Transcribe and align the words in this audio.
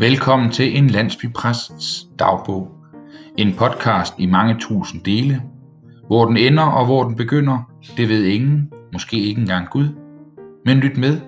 Velkommen 0.00 0.50
til 0.50 0.76
en 0.76 0.86
landsbypræsts 0.86 2.06
dagbog. 2.18 2.68
En 3.38 3.56
podcast 3.58 4.14
i 4.18 4.26
mange 4.26 4.56
tusind 4.60 5.04
dele. 5.04 5.42
Hvor 6.06 6.24
den 6.24 6.36
ender 6.36 6.62
og 6.62 6.86
hvor 6.86 7.02
den 7.04 7.16
begynder, 7.16 7.72
det 7.96 8.08
ved 8.08 8.24
ingen, 8.24 8.72
måske 8.92 9.16
ikke 9.16 9.40
engang 9.40 9.68
Gud. 9.70 9.88
Men 10.64 10.78
lyt 10.78 10.96
med, 10.96 11.20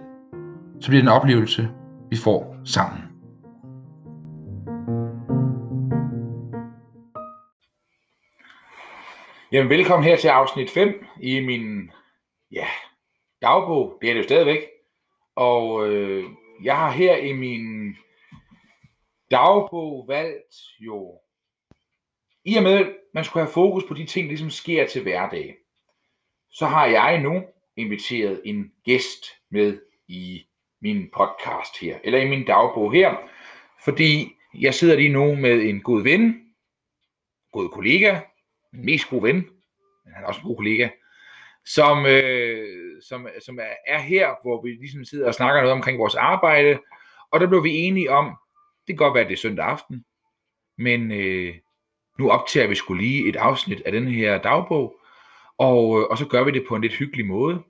så 0.80 0.88
bliver 0.88 1.02
det 1.02 1.08
en 1.08 1.16
oplevelse, 1.16 1.68
vi 2.10 2.16
får 2.24 2.56
sammen. 2.64 3.00
Jamen, 9.52 9.70
velkommen 9.70 10.08
her 10.08 10.16
til 10.16 10.28
afsnit 10.28 10.70
5 10.70 11.06
i 11.20 11.40
min 11.40 11.90
ja, 12.52 12.66
dagbog. 13.42 13.98
Det 14.00 14.08
er 14.08 14.14
det 14.14 14.20
jo 14.20 14.24
stadigvæk. 14.24 14.60
Og 15.36 15.88
øh, 15.88 16.24
jeg 16.64 16.76
har 16.76 16.90
her 16.90 17.16
i 17.16 17.32
min 17.32 17.96
dagbog 19.32 20.08
valgt 20.08 20.54
jo, 20.80 21.20
i 22.44 22.56
og 22.56 22.62
med 22.62 22.72
at 22.72 22.86
man 23.14 23.24
skulle 23.24 23.44
have 23.44 23.52
fokus 23.52 23.84
på 23.88 23.94
de 23.94 24.06
ting, 24.06 24.24
der 24.24 24.30
ligesom 24.30 24.50
sker 24.50 24.86
til 24.86 25.02
hverdag, 25.02 25.56
så 26.50 26.66
har 26.66 26.86
jeg 26.86 27.20
nu 27.20 27.42
inviteret 27.76 28.40
en 28.44 28.72
gæst 28.84 29.24
med 29.50 29.80
i 30.08 30.46
min 30.80 31.10
podcast 31.16 31.80
her, 31.80 31.98
eller 32.04 32.18
i 32.18 32.28
min 32.28 32.46
dagbog 32.46 32.92
her, 32.92 33.16
fordi 33.84 34.32
jeg 34.54 34.74
sidder 34.74 34.96
lige 34.96 35.12
nu 35.12 35.34
med 35.34 35.62
en 35.62 35.82
god 35.82 36.02
ven, 36.02 36.40
god 37.52 37.68
kollega, 37.68 38.20
en 38.74 38.84
mest 38.84 39.08
god 39.08 39.22
ven, 39.22 39.36
men 40.04 40.14
han 40.14 40.24
er 40.24 40.28
også 40.28 40.40
en 40.40 40.46
god 40.46 40.56
kollega, 40.56 40.88
som, 41.64 42.06
øh, 42.06 43.02
som, 43.02 43.28
som 43.44 43.58
er 43.86 43.98
her, 43.98 44.34
hvor 44.42 44.62
vi 44.62 44.68
ligesom 44.68 45.04
sidder 45.04 45.26
og 45.26 45.34
snakker 45.34 45.60
noget 45.60 45.76
omkring 45.76 45.98
vores 45.98 46.14
arbejde, 46.14 46.78
og 47.30 47.40
der 47.40 47.46
blev 47.46 47.64
vi 47.64 47.70
enige 47.70 48.10
om, 48.10 48.36
det 48.92 48.98
kan 48.98 49.06
godt 49.06 49.14
være, 49.14 49.22
at 49.24 49.28
det 49.28 49.34
er 49.34 49.40
søndag 49.40 49.66
aften, 49.66 50.04
men 50.78 51.12
øh, 51.12 51.54
nu 52.18 52.30
optager 52.30 52.66
vi 52.68 52.74
skulle 52.74 53.02
lige 53.02 53.28
et 53.28 53.36
afsnit 53.36 53.80
af 53.86 53.92
den 53.92 54.08
her 54.08 54.38
dagbog, 54.38 54.96
og, 55.58 56.00
øh, 56.00 56.06
og 56.06 56.18
så 56.18 56.26
gør 56.26 56.44
vi 56.44 56.50
det 56.50 56.64
på 56.68 56.76
en 56.76 56.82
lidt 56.82 56.92
hyggelig 56.92 57.26
måde. 57.26 57.62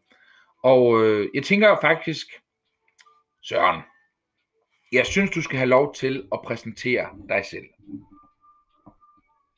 Og 0.63 1.05
øh, 1.05 1.29
jeg 1.35 1.43
tænker 1.43 1.77
faktisk, 1.81 2.27
Søren, 3.43 3.81
jeg 4.93 5.07
synes, 5.07 5.31
du 5.31 5.43
skal 5.43 5.59
have 5.59 5.69
lov 5.69 5.95
til 5.95 6.29
at 6.33 6.41
præsentere 6.45 7.09
dig 7.29 7.45
selv. 7.47 7.67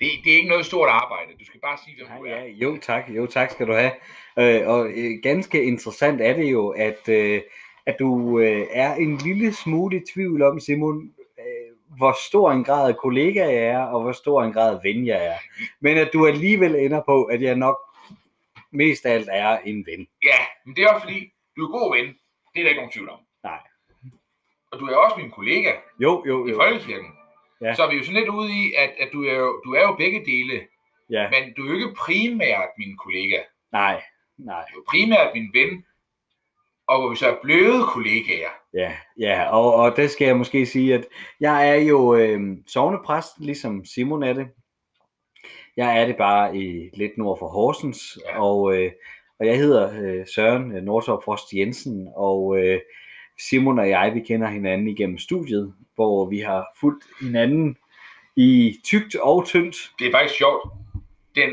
Det, 0.01 0.11
det 0.25 0.33
er 0.33 0.37
ikke 0.37 0.49
noget 0.49 0.67
stort 0.67 0.89
arbejde. 0.89 1.33
Du 1.41 1.45
skal 1.45 1.61
bare 1.61 1.79
sige, 1.85 1.97
hvem 1.97 2.07
Ja, 2.09 2.19
du 2.19 2.25
er. 2.25 2.45
ja, 2.45 2.47
jo 2.47 2.79
tak, 2.83 3.11
jo 3.11 3.27
tak 3.27 3.51
skal 3.51 3.67
du 3.67 3.73
have. 3.73 3.93
Øh, 4.39 4.69
og 4.69 4.91
øh, 4.91 5.23
ganske 5.23 5.65
interessant 5.65 6.21
er 6.21 6.33
det 6.37 6.53
jo, 6.53 6.69
at, 6.69 7.09
øh, 7.09 7.43
at 7.87 7.97
du 7.99 8.39
øh, 8.39 8.67
er 8.71 8.95
en 8.95 9.17
lille 9.17 9.53
smule 9.53 9.97
i 9.97 10.05
tvivl 10.15 10.43
om, 10.43 10.61
Simon, 10.61 11.14
hvor 11.97 12.17
stor 12.29 12.53
en 12.53 12.65
grad 12.65 12.89
af 12.89 12.97
kollega 12.97 13.41
jeg 13.45 13.65
er, 13.67 13.83
og 13.85 14.03
hvor 14.03 14.13
stor 14.13 14.43
en 14.43 14.53
grad 14.53 14.75
af 14.77 14.81
ven 14.83 15.07
jeg 15.07 15.27
er. 15.27 15.37
Men 15.81 15.99
at 15.99 16.11
du 16.13 16.27
alligevel 16.27 16.75
ender 16.77 17.03
på, 17.07 17.25
at 17.25 17.43
jeg 17.43 17.57
nok 17.57 17.77
mest 18.71 19.07
af 19.07 19.13
alt 19.15 19.29
er 19.33 19.59
en 19.59 19.87
ven. 19.87 20.07
Ja, 20.25 20.39
men 20.67 20.77
det 20.77 20.85
er 20.85 20.89
også 20.89 21.03
fordi, 21.07 21.33
du 21.57 21.63
er 21.67 21.79
god 21.79 21.97
ven. 21.97 22.07
Det 22.55 22.61
er 22.61 22.63
der 22.63 22.69
ikke 22.69 22.81
nogen 22.81 22.93
tvivl 22.93 23.09
om. 23.11 23.19
Nej. 23.45 23.59
Og 24.73 24.81
du 24.81 24.87
er 24.87 24.97
også 24.97 25.17
min 25.17 25.31
kollega 25.31 25.73
Jo, 26.01 26.25
jo, 26.27 26.47
i 26.47 26.51
jo. 26.51 26.57
Folkekirken. 26.57 27.11
Ja. 27.61 27.75
Så 27.75 27.83
er 27.83 27.91
vi 27.91 27.97
jo 27.97 28.05
sådan 28.05 28.21
lidt 28.21 28.29
ude 28.29 28.51
i, 28.53 28.75
at, 28.79 28.91
at 29.01 29.09
du, 29.13 29.25
er 29.25 29.35
jo, 29.35 29.63
du 29.65 29.75
er 29.75 29.83
jo 29.83 29.95
begge 29.95 30.25
dele, 30.25 30.61
Ja, 31.11 31.31
men 31.31 31.55
du 31.55 31.63
er 31.65 31.69
jo 31.69 31.75
ikke 31.75 31.95
primært 31.95 32.69
min 32.79 32.97
kollega. 32.97 33.39
nej, 33.73 34.03
nej. 34.39 34.65
Du 34.75 34.81
er 34.81 34.85
primært 34.89 35.31
min 35.35 35.51
ven, 35.55 35.85
og 36.87 37.01
hvor 37.01 37.11
vi 37.11 37.17
så 37.17 37.27
er 37.29 37.37
blevet 37.43 37.87
kollegaer. 37.89 38.49
Ja, 38.75 38.93
ja 39.19 39.51
og, 39.51 39.75
og 39.75 39.97
det 39.97 40.11
skal 40.11 40.27
jeg 40.27 40.37
måske 40.37 40.67
sige, 40.67 40.95
at 40.95 41.07
jeg 41.41 41.71
er 41.71 41.75
jo 41.75 42.15
øh, 42.15 42.41
sovnepræst, 42.67 43.41
ligesom 43.41 43.85
Simon 43.85 44.23
er 44.23 44.33
det. 44.33 44.47
Jeg 45.77 46.01
er 46.01 46.07
det 46.07 46.17
bare 46.17 46.57
i 46.57 46.91
lidt 46.95 47.19
nord 47.19 47.39
for 47.39 47.49
Horsens, 47.49 48.19
Ja. 48.29 48.43
og, 48.43 48.77
øh, 48.77 48.93
og 49.41 49.47
jeg 49.47 49.57
hedder 49.59 50.03
øh, 50.03 50.27
Søren 50.35 50.77
øh, 50.77 50.83
Nordtorp 50.83 51.25
Frost 51.25 51.53
Jensen, 51.53 52.09
og 52.17 52.59
øh, 52.59 52.81
Simon 53.49 53.79
og 53.79 53.89
jeg, 53.89 54.15
vi 54.15 54.21
kender 54.21 54.49
hinanden 54.49 54.89
igennem 54.89 55.19
studiet, 55.19 55.75
hvor 55.95 56.27
vi 56.27 56.39
har 56.39 56.67
fulgt 56.81 57.05
hinanden 57.21 57.77
i 58.37 58.81
tygt 58.85 59.17
og 59.17 59.47
tyndt. 59.47 59.77
Det 59.99 60.07
er 60.07 60.13
faktisk 60.13 60.35
sjovt. 60.39 60.69
Den 61.35 61.51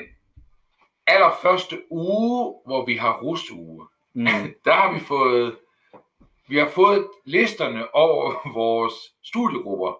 allerførste 1.07 1.77
uge, 1.91 2.53
hvor 2.65 2.85
vi 2.85 2.95
har 2.95 3.19
rusuge, 3.21 3.85
Mm, 4.13 4.25
der 4.65 4.73
har 4.73 4.93
vi 4.93 4.99
fået, 4.99 5.59
vi 6.47 6.57
har 6.57 6.69
fået 6.69 7.09
listerne 7.25 7.95
over 7.95 8.33
vores 8.59 8.93
studiegrupper. 9.23 9.99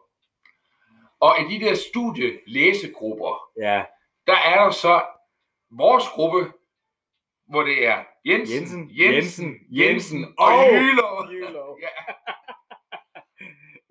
Og 1.20 1.36
i 1.40 1.44
de 1.60 1.66
der 1.66 1.76
studielæsegrupper, 1.76 3.50
ja, 3.58 3.84
der 4.28 4.36
er 4.38 4.64
der 4.64 4.72
så 4.72 5.04
vores 5.72 6.04
gruppe, 6.10 6.54
hvor 7.50 7.64
det 7.64 7.88
er 7.88 8.04
Jensen, 8.26 8.56
Jensen, 8.58 8.90
Jensen, 8.92 9.48
Jensen, 9.50 9.56
Jensen 9.70 10.36
og 10.38 10.48
og 10.48 10.74
Jylov. 10.74 11.28
Jylov. 11.32 11.80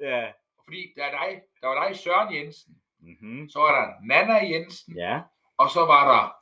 Ja, 0.00 0.16
ja. 0.18 0.32
fordi 0.64 0.92
der, 0.96 1.04
er 1.04 1.10
dig, 1.10 1.40
der 1.60 1.68
var 1.68 1.88
dig, 1.88 1.96
Søren 1.96 2.34
Jensen, 2.34 2.74
Mm-hmm. 3.02 3.48
så 3.48 3.58
var 3.58 3.80
der 3.80 3.92
Nana 4.06 4.34
Jensen, 4.34 4.96
Ja, 4.96 5.20
og 5.58 5.70
så 5.70 5.80
var 5.86 6.02
der 6.12 6.34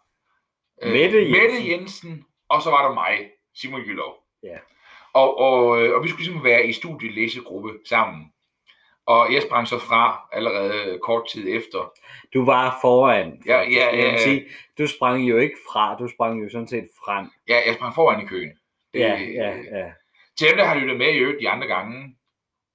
øh, 0.82 0.92
Mette 0.92 1.18
Jensen. 1.18 1.32
Mette 1.32 1.70
Jensen, 1.70 2.24
og 2.48 2.62
så 2.62 2.70
var 2.70 2.88
der 2.88 2.94
mig, 2.94 3.30
Simon 3.60 3.80
Jylov. 3.80 4.14
Ja. 4.42 4.58
Og, 5.12 5.38
og, 5.38 5.82
øh, 5.82 5.94
og 5.94 6.04
vi 6.04 6.08
skulle 6.08 6.24
ligesom 6.24 6.44
være 6.44 6.66
i 6.66 6.72
studielæsegruppe 6.72 7.78
sammen. 7.84 8.32
Og 9.06 9.32
jeg 9.32 9.42
sprang 9.42 9.68
så 9.68 9.78
fra 9.78 10.28
allerede 10.32 10.98
kort 11.02 11.28
tid 11.28 11.56
efter. 11.56 11.92
Du 12.34 12.44
var 12.44 12.78
foran. 12.80 13.42
Ja, 13.46 13.58
faktisk. 13.58 13.78
ja, 13.78 13.96
ja, 13.96 14.10
ja. 14.10 14.18
Sige, 14.18 14.46
du 14.78 14.86
sprang 14.86 15.22
jo 15.28 15.36
ikke 15.36 15.56
fra, 15.72 15.96
du 15.98 16.08
sprang 16.08 16.42
jo 16.44 16.50
sådan 16.50 16.68
set 16.68 16.88
frem. 17.04 17.30
Ja, 17.48 17.60
jeg 17.66 17.74
sprang 17.74 17.94
foran 17.94 18.24
i 18.24 18.26
køen. 18.26 18.58
Det, 18.94 19.00
Ja, 19.00 19.20
ja, 19.20 19.56
ja. 19.56 19.92
Til 20.38 20.48
dem, 20.48 20.56
der 20.56 20.64
har 20.64 20.74
lyttet 20.74 20.98
med 20.98 21.14
i 21.14 21.18
øvrigt 21.18 21.40
de 21.40 21.48
andre 21.48 21.66
gange, 21.66 22.16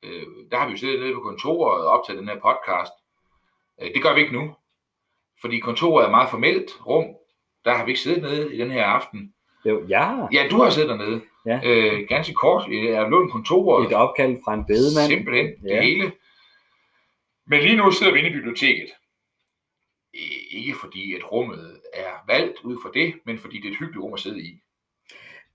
øh, 0.03 0.25
der 0.51 0.57
har 0.57 0.65
vi 0.65 0.71
jo 0.71 0.77
siddet 0.77 0.99
nede 0.99 1.13
på 1.13 1.19
kontoret 1.19 1.85
og 1.85 1.91
optaget 1.91 2.19
den 2.19 2.27
her 2.27 2.39
podcast. 2.39 2.93
Øh, 3.81 3.93
det 3.93 4.03
gør 4.03 4.13
vi 4.13 4.21
ikke 4.21 4.33
nu, 4.33 4.55
fordi 5.41 5.59
kontoret 5.59 6.03
er 6.03 6.07
et 6.07 6.11
meget 6.11 6.29
formelt 6.29 6.71
rum. 6.87 7.05
Der 7.65 7.73
har 7.73 7.85
vi 7.85 7.91
ikke 7.91 8.01
siddet 8.01 8.21
nede 8.21 8.55
i 8.55 8.57
den 8.57 8.71
her 8.71 8.85
aften. 8.85 9.32
Jo, 9.65 9.85
ja. 9.89 10.27
Ja, 10.33 10.47
du 10.51 10.57
har 10.61 10.69
siddet 10.69 10.89
dernede. 10.89 11.21
Ja. 11.45 11.59
Øh, 11.65 12.07
ganske 12.07 12.33
kort. 12.33 12.67
Jeg 12.71 12.79
er 12.85 13.09
lånt 13.09 13.31
kontoret. 13.31 13.87
Et 13.87 13.93
opkald 13.93 14.37
fra 14.45 14.53
en 14.53 14.65
bedemand. 14.65 15.07
Simpelthen 15.11 15.45
det 15.45 15.69
Ja. 15.69 15.81
hele. 15.81 16.11
Men 17.47 17.61
lige 17.61 17.75
nu 17.75 17.91
sidder 17.91 18.13
vi 18.13 18.19
inde 18.19 18.29
i 18.29 18.33
biblioteket. 18.33 18.89
Ikke 20.51 20.75
fordi, 20.79 21.15
at 21.15 21.31
rummet 21.31 21.81
er 21.93 22.11
valgt 22.27 22.59
ud 22.63 22.77
fra 22.83 22.89
det, 22.93 23.13
men 23.25 23.39
fordi 23.39 23.57
det 23.57 23.67
er 23.67 23.71
et 23.71 23.77
hyggeligt 23.77 24.03
rum 24.03 24.13
at 24.13 24.19
sidde 24.19 24.41
i. 24.41 24.59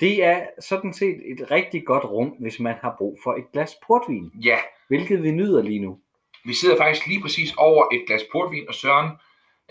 Det 0.00 0.24
er 0.24 0.46
sådan 0.60 0.94
set 0.94 1.16
et 1.32 1.50
rigtig 1.50 1.86
godt 1.86 2.04
rum, 2.04 2.28
hvis 2.28 2.60
man 2.60 2.74
har 2.82 2.94
brug 2.98 3.18
for 3.22 3.34
et 3.34 3.44
glas 3.52 3.74
portvin. 3.86 4.30
Ja, 4.44 4.58
Hvilket 4.88 5.22
vi 5.22 5.30
nyder 5.30 5.62
lige 5.62 5.78
nu. 5.80 5.98
vi 6.44 6.52
sidder 6.54 6.76
faktisk 6.76 7.06
lige 7.06 7.20
præcis 7.20 7.54
over 7.56 7.84
et 7.94 8.04
glas 8.06 8.22
portvin 8.32 8.68
og 8.68 8.74
Søren, 8.74 9.10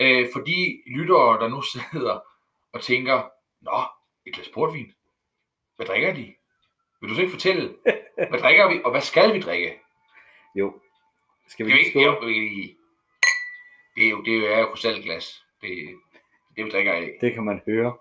øh, 0.01 0.27
for 0.33 0.39
de 0.39 0.81
lyttere, 0.87 1.39
der 1.39 1.47
nu 1.47 1.61
sidder 1.93 2.19
og 2.73 2.81
tænker, 2.81 3.21
Nå, 3.61 3.79
et 4.27 4.33
glas 4.33 4.49
portvin. 4.49 4.93
Hvad 5.75 5.85
drikker 5.85 6.13
de? 6.13 6.35
Vil 7.01 7.09
du 7.09 7.15
så 7.15 7.21
ikke 7.21 7.31
fortælle? 7.31 7.75
Hvad 8.29 8.39
drikker 8.39 8.69
vi, 8.69 8.81
og 8.85 8.91
hvad 8.91 9.01
skal 9.01 9.33
vi 9.33 9.39
drikke? 9.39 9.79
Jo. 10.55 10.81
Skal 11.47 11.65
vi 11.65 11.71
er, 11.71 11.77
ikke, 11.77 12.01
jo, 12.03 12.15
skåle? 12.15 12.33
det 13.95 14.05
er 14.05 14.09
jo, 14.09 14.23
det 14.23 14.33
er 14.33 14.38
jo, 14.38 14.45
er 14.45 14.59
jo 14.59 14.65
krystalglas. 14.65 15.43
Det, 15.61 15.99
det 16.55 16.65
vi 16.65 16.69
drikker 16.69 16.93
af. 16.93 17.17
Det 17.21 17.33
kan 17.33 17.43
man 17.43 17.61
høre. 17.65 17.97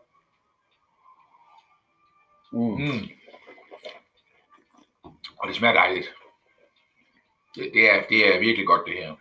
Mm. 2.53 2.61
Mm. 2.61 3.09
Og 5.39 5.49
det 5.49 5.57
smager 5.57 5.75
dejligt. 5.75 6.15
Det, 7.55 7.75
det, 7.75 7.91
er, 7.91 8.07
det 8.09 8.35
er 8.35 8.41
virkelig 8.41 8.67
godt, 8.67 8.87
det 8.87 8.95
her. 8.95 9.17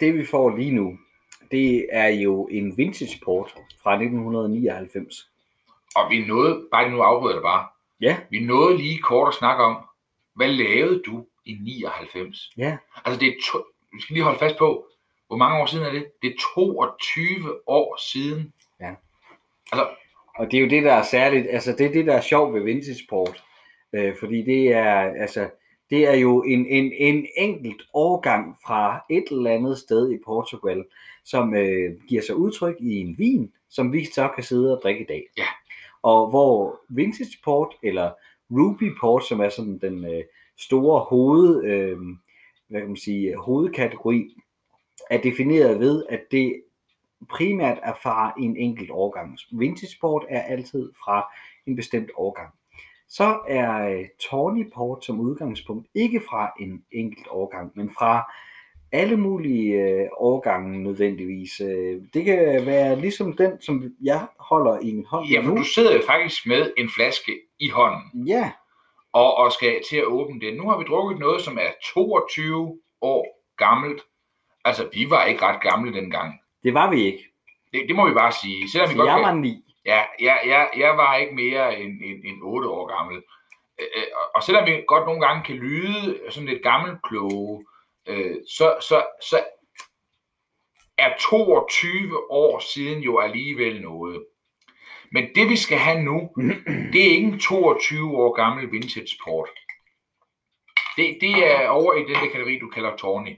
Det 0.00 0.14
vi 0.14 0.26
får 0.26 0.56
lige 0.56 0.70
nu, 0.70 0.98
det 1.50 1.86
er 1.90 2.08
jo 2.08 2.46
en 2.46 2.76
vintage 2.76 3.20
port 3.24 3.54
fra 3.82 3.92
1999. 3.94 5.30
Og 5.96 6.10
vi 6.10 6.26
nåede, 6.26 6.66
bare 6.72 6.90
nu 6.90 7.00
afbryder 7.02 7.34
det 7.34 7.42
bare, 7.42 7.66
Ja, 8.00 8.16
vi 8.30 8.40
nåede 8.40 8.76
lige 8.76 8.98
kort 8.98 9.28
at 9.28 9.34
snakke 9.34 9.64
om, 9.64 9.76
hvad 10.34 10.48
lavede 10.48 11.02
du 11.06 11.26
i 11.44 11.52
99? 11.60 12.50
ja. 12.56 12.76
Altså 13.04 13.20
det 13.20 13.28
er 13.28 13.32
to, 13.52 13.58
vi 13.92 14.00
skal 14.00 14.14
lige 14.14 14.24
holde 14.24 14.38
fast 14.38 14.56
på, 14.56 14.86
hvor 15.28 15.36
mange 15.36 15.62
år 15.62 15.66
siden 15.66 15.86
er 15.86 15.90
det? 15.92 16.06
Det 16.22 16.30
er 16.30 16.34
22 16.54 17.60
år 17.66 17.98
siden. 18.12 18.52
Ja. 18.80 18.94
Altså, 19.72 19.88
Og 20.36 20.50
det 20.50 20.56
er 20.56 20.60
jo 20.62 20.68
det, 20.68 20.84
der 20.84 20.92
er 20.92 21.02
særligt, 21.02 21.46
altså 21.50 21.72
det 21.78 21.86
er 21.86 21.92
det, 21.92 22.06
der 22.06 22.14
er 22.16 22.20
sjovt 22.20 22.54
ved 22.54 22.60
vintage 22.62 23.06
port. 23.08 23.42
Øh, 23.92 24.14
fordi 24.20 24.42
det 24.42 24.72
er, 24.72 24.94
altså, 25.20 25.50
det 25.90 26.08
er 26.08 26.14
jo 26.14 26.42
en, 26.42 26.66
en, 26.66 26.92
en 26.92 27.26
enkelt 27.36 27.82
årgang 27.94 28.56
fra 28.66 29.04
et 29.10 29.24
eller 29.30 29.50
andet 29.50 29.78
sted 29.78 30.12
i 30.12 30.18
Portugal, 30.24 30.84
som 31.24 31.54
øh, 31.54 31.96
giver 32.08 32.22
sig 32.22 32.36
udtryk 32.36 32.76
i 32.80 33.00
en 33.00 33.18
vin, 33.18 33.52
som 33.68 33.92
vi 33.92 34.04
så 34.04 34.28
kan 34.34 34.44
sidde 34.44 34.76
og 34.76 34.82
drikke 34.82 35.00
i 35.00 35.06
dag. 35.06 35.26
Ja. 35.38 35.46
Og 36.02 36.30
hvor 36.30 36.80
vintage 36.88 37.38
port, 37.44 37.74
eller 37.82 38.10
ruby 38.50 38.92
port, 39.00 39.24
som 39.24 39.40
er 39.40 39.48
sådan 39.48 39.78
den 39.78 40.04
øh, 40.04 40.24
store 40.58 41.00
hoved, 41.00 41.64
øh, 41.64 41.98
hvad 42.68 42.80
kan 42.80 42.88
man 42.88 42.96
sige, 42.96 43.36
hovedkategori 43.36 44.36
er 45.10 45.20
defineret 45.20 45.80
ved, 45.80 46.04
at 46.08 46.20
det 46.30 46.62
primært 47.28 47.78
er 47.82 47.94
fra 48.02 48.34
en 48.38 48.56
enkelt 48.56 48.90
årgang. 48.90 49.38
Vintage 49.52 49.96
port 50.00 50.24
er 50.28 50.42
altid 50.42 50.92
fra 51.04 51.34
en 51.66 51.76
bestemt 51.76 52.10
årgang. 52.16 52.54
Så 53.10 53.38
er 53.48 53.88
øh, 53.88 54.04
Tawny 54.30 54.70
port 54.74 55.04
som 55.04 55.20
udgangspunkt 55.20 55.86
ikke 55.94 56.20
fra 56.30 56.52
en 56.60 56.82
enkelt 56.92 57.26
årgang, 57.30 57.72
men 57.74 57.90
fra 57.98 58.32
alle 58.92 59.16
mulige 59.16 59.74
øh, 59.74 60.06
årgange 60.18 60.82
nødvendigvis. 60.82 61.60
Øh, 61.60 62.02
det 62.14 62.24
kan 62.24 62.66
være 62.66 63.00
ligesom 63.00 63.32
den, 63.36 63.60
som 63.60 63.82
jeg 64.02 64.26
holder 64.40 64.78
i 64.78 64.92
min 64.92 65.04
hånd 65.06 65.26
Ja, 65.28 65.40
for 65.40 65.48
nu. 65.50 65.56
du 65.56 65.62
sidder 65.64 65.94
jo 65.96 66.02
faktisk 66.06 66.46
med 66.46 66.72
en 66.78 66.90
flaske 66.96 67.32
i 67.60 67.68
hånden, 67.68 68.26
Ja, 68.26 68.50
og, 69.12 69.36
og 69.36 69.52
skal 69.52 69.80
til 69.90 69.96
at 69.96 70.04
åbne 70.04 70.40
den. 70.40 70.54
Nu 70.56 70.68
har 70.68 70.78
vi 70.78 70.84
drukket 70.84 71.18
noget, 71.18 71.40
som 71.42 71.58
er 71.58 71.70
22 71.94 72.78
år 73.02 73.26
gammelt. 73.56 74.02
Altså, 74.64 74.88
vi 74.92 75.06
var 75.10 75.24
ikke 75.24 75.42
ret 75.42 75.62
gamle 75.62 75.92
dengang. 75.94 76.34
det 76.64 76.74
var 76.74 76.90
vi 76.90 77.00
ikke. 77.02 77.24
Det, 77.72 77.80
det 77.88 77.96
må 77.96 78.08
vi 78.08 78.14
bare 78.14 78.32
sige. 78.32 78.70
Selvom 78.70 78.90
vi 78.90 78.94
godt 78.94 79.08
jeg 79.08 79.16
kan- 79.16 79.24
var 79.26 79.34
ni. 79.34 79.69
Ja, 79.84 80.04
jeg, 80.20 80.40
jeg, 80.46 80.70
jeg 80.76 80.96
var 80.96 81.16
ikke 81.16 81.34
mere 81.34 81.80
end, 81.80 81.92
end, 82.02 82.24
end 82.24 82.38
8 82.42 82.68
år 82.68 82.86
gammel. 82.96 83.22
Øh, 83.80 84.04
og- 84.14 84.30
og 84.34 84.42
selvom 84.42 84.66
vi 84.66 84.84
godt 84.86 85.06
nogle 85.06 85.26
gange 85.26 85.42
kan 85.44 85.56
lyde 85.56 86.20
sådan 86.30 86.48
lidt 86.48 86.62
gammelkloge, 86.62 87.66
øh, 88.06 88.36
så, 88.48 88.76
så, 88.80 89.04
så 89.22 89.44
er 90.98 91.12
22 91.20 92.30
år 92.32 92.58
siden 92.58 93.02
jo 93.02 93.18
alligevel 93.18 93.82
noget. 93.82 94.24
Men 95.12 95.24
det 95.34 95.48
vi 95.48 95.56
skal 95.56 95.78
have 95.78 96.02
nu, 96.02 96.30
det 96.92 97.00
er 97.06 97.10
ikke 97.16 97.28
en 97.28 97.38
22 97.40 98.16
år 98.16 98.32
gammel 98.32 98.72
vintage 98.72 99.16
port. 99.24 99.48
Det, 100.96 101.18
det 101.20 101.30
er 101.50 101.68
over 101.68 101.94
i 101.94 102.00
den 102.00 102.14
der 102.14 102.30
kategori, 102.32 102.58
du 102.58 102.68
kalder 102.68 102.96
Tawny. 102.96 103.36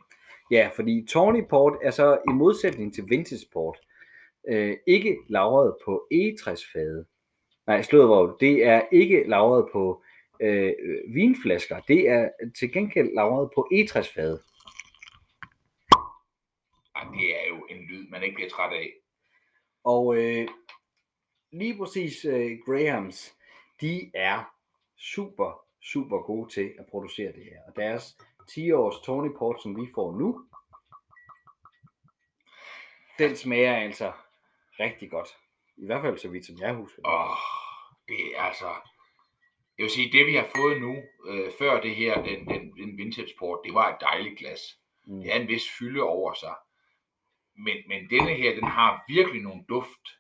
Ja, 0.51 0.71
fordi 0.77 1.07
Tawny 1.13 1.43
Port 1.51 1.73
er 1.83 1.91
så 1.91 2.19
i 2.29 2.33
modsætning 2.33 2.95
til 2.95 3.05
Vintage 3.09 3.47
Port 3.53 3.79
øh, 4.49 4.77
ikke 4.87 5.17
lagret 5.29 5.77
på 5.85 6.07
egetræsfade. 6.11 7.07
Nej, 7.67 7.83
slået 7.83 8.07
hvor 8.07 8.37
det 8.41 8.65
er 8.65 8.83
ikke 8.93 9.25
lagret 9.27 9.69
på 9.73 10.03
øh, 10.41 10.73
vinflasker. 11.15 11.81
Det 11.81 12.09
er 12.09 12.29
til 12.59 12.73
gengæld 12.73 13.15
lagret 13.15 13.51
på 13.55 13.69
egetræsfade. 13.73 14.43
Det 17.13 17.43
er 17.43 17.49
jo 17.49 17.67
en 17.71 17.77
lyd, 17.77 18.09
man 18.09 18.23
ikke 18.23 18.35
bliver 18.35 18.51
træt 18.51 18.73
af. 18.73 18.93
Og 19.85 20.17
øh, 20.17 20.49
lige 21.53 21.79
præcis 21.79 22.25
øh, 22.25 22.59
Grahams, 22.67 23.35
de 23.81 24.11
er 24.15 24.55
super, 24.97 25.65
super 25.81 26.19
gode 26.19 26.53
til 26.53 26.75
at 26.79 26.87
producere 26.87 27.33
det 27.33 27.45
her. 27.45 27.59
Og 27.69 27.77
deres 27.77 28.17
10 28.49 28.73
års 28.73 29.01
Tawny 29.01 29.29
Port, 29.39 29.63
som 29.63 29.77
vi 29.77 29.89
får 29.95 30.19
nu, 30.19 30.45
den 33.19 33.37
smager 33.37 33.77
altså 33.77 34.13
rigtig 34.81 35.11
godt. 35.11 35.29
I 35.77 35.87
hvert 35.87 36.03
fald 36.03 36.19
så 36.19 36.29
vidt 36.29 36.47
som 36.47 36.59
jeg 36.61 36.75
husker. 36.75 37.03
Åh, 37.05 37.37
det 38.09 38.37
er 38.37 38.43
altså... 38.43 38.69
Jeg 39.79 39.85
vil 39.85 39.91
sige, 39.91 40.13
det 40.13 40.27
vi 40.27 40.35
har 40.35 40.49
fået 40.57 40.81
nu, 40.81 40.97
øh, 41.27 41.51
før 41.59 41.81
det 41.81 41.97
her, 41.97 42.23
den, 42.23 42.47
den, 42.47 42.77
den 42.77 42.99
vintage 42.99 43.35
port, 43.39 43.61
det 43.65 43.75
var 43.75 43.95
et 43.95 44.01
dejligt 44.01 44.39
glas. 44.39 44.61
Mm. 45.05 45.21
Det 45.21 45.33
er 45.35 45.41
en 45.41 45.49
vis 45.49 45.71
fylde 45.79 46.03
over 46.03 46.35
sig. 46.35 46.55
Men, 47.57 47.77
men 47.89 48.11
denne 48.11 48.35
her, 48.35 48.55
den 48.55 48.65
har 48.65 49.05
virkelig 49.09 49.43
nogle 49.43 49.65
duft 49.69 50.19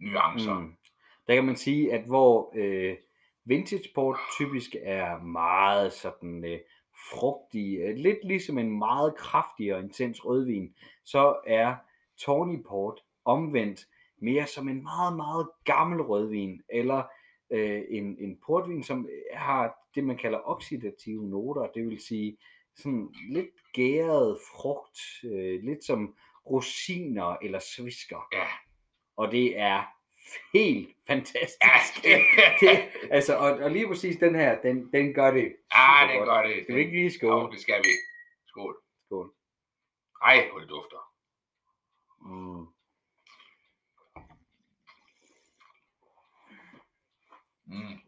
nuancer. 0.00 0.54
Mm. 0.54 0.64
Mm. 0.64 0.76
Der 1.26 1.34
kan 1.34 1.44
man 1.44 1.56
sige, 1.56 1.92
at 1.92 2.06
hvor 2.06 2.52
øh, 2.56 2.96
vintage 3.44 3.88
port 3.94 4.18
typisk 4.38 4.70
er 4.82 5.18
meget 5.18 5.92
sådan 5.92 6.44
øh, 6.44 6.60
frugtig, 7.10 7.78
øh, 7.78 7.96
lidt 7.96 8.24
ligesom 8.24 8.58
en 8.58 8.78
meget 8.78 9.16
kraftig 9.16 9.74
og 9.74 9.80
intens 9.80 10.24
rødvin, 10.24 10.74
så 11.04 11.40
er 11.46 11.76
Tawny 12.24 12.62
port 12.68 13.00
omvendt 13.24 13.86
mere 14.22 14.46
som 14.46 14.68
en 14.68 14.82
meget, 14.82 15.16
meget 15.16 15.48
gammel 15.64 16.02
rødvin, 16.02 16.62
eller 16.68 17.02
øh, 17.50 17.82
en, 17.88 18.16
en 18.18 18.38
portvin, 18.46 18.82
som 18.82 19.08
har 19.34 19.74
det, 19.94 20.04
man 20.04 20.16
kalder 20.18 20.40
oxidative 20.44 21.28
noter, 21.28 21.66
det 21.74 21.86
vil 21.86 22.00
sige 22.00 22.36
sådan 22.76 23.14
lidt 23.30 23.50
gæret 23.72 24.38
frugt, 24.56 24.98
øh, 25.24 25.62
lidt 25.62 25.84
som 25.84 26.14
rosiner 26.46 27.36
eller 27.42 27.58
svisker 27.58 28.28
Ja. 28.32 28.46
og 29.16 29.32
det 29.32 29.58
er 29.58 29.82
helt 30.52 30.96
fantastisk. 31.06 32.04
Ja, 32.04 32.18
det, 32.60 32.88
altså, 33.10 33.36
og, 33.36 33.50
og 33.50 33.70
lige 33.70 33.86
præcis 33.88 34.16
den 34.16 34.34
her, 34.34 34.60
den, 34.62 34.92
den 34.92 35.14
gør 35.14 35.30
det 35.30 35.56
ah, 35.70 36.08
det 36.08 36.14
supergodt. 36.14 36.28
gør 36.28 36.48
det. 36.54 36.62
Skal 36.64 36.74
vi 36.74 36.80
ikke 36.80 36.92
lige 36.92 37.04
Jo, 37.04 37.10
skåle? 37.18 37.52
det 37.52 37.60
skal 37.60 37.78
vi. 37.84 37.88
Skål. 38.46 38.76
Skål. 39.06 39.32
Ej, 40.22 40.48
hvor 40.50 40.58
det 40.60 40.68
dufter. 40.68 41.12
Mm. 42.20 42.66
Mm. 47.70 48.00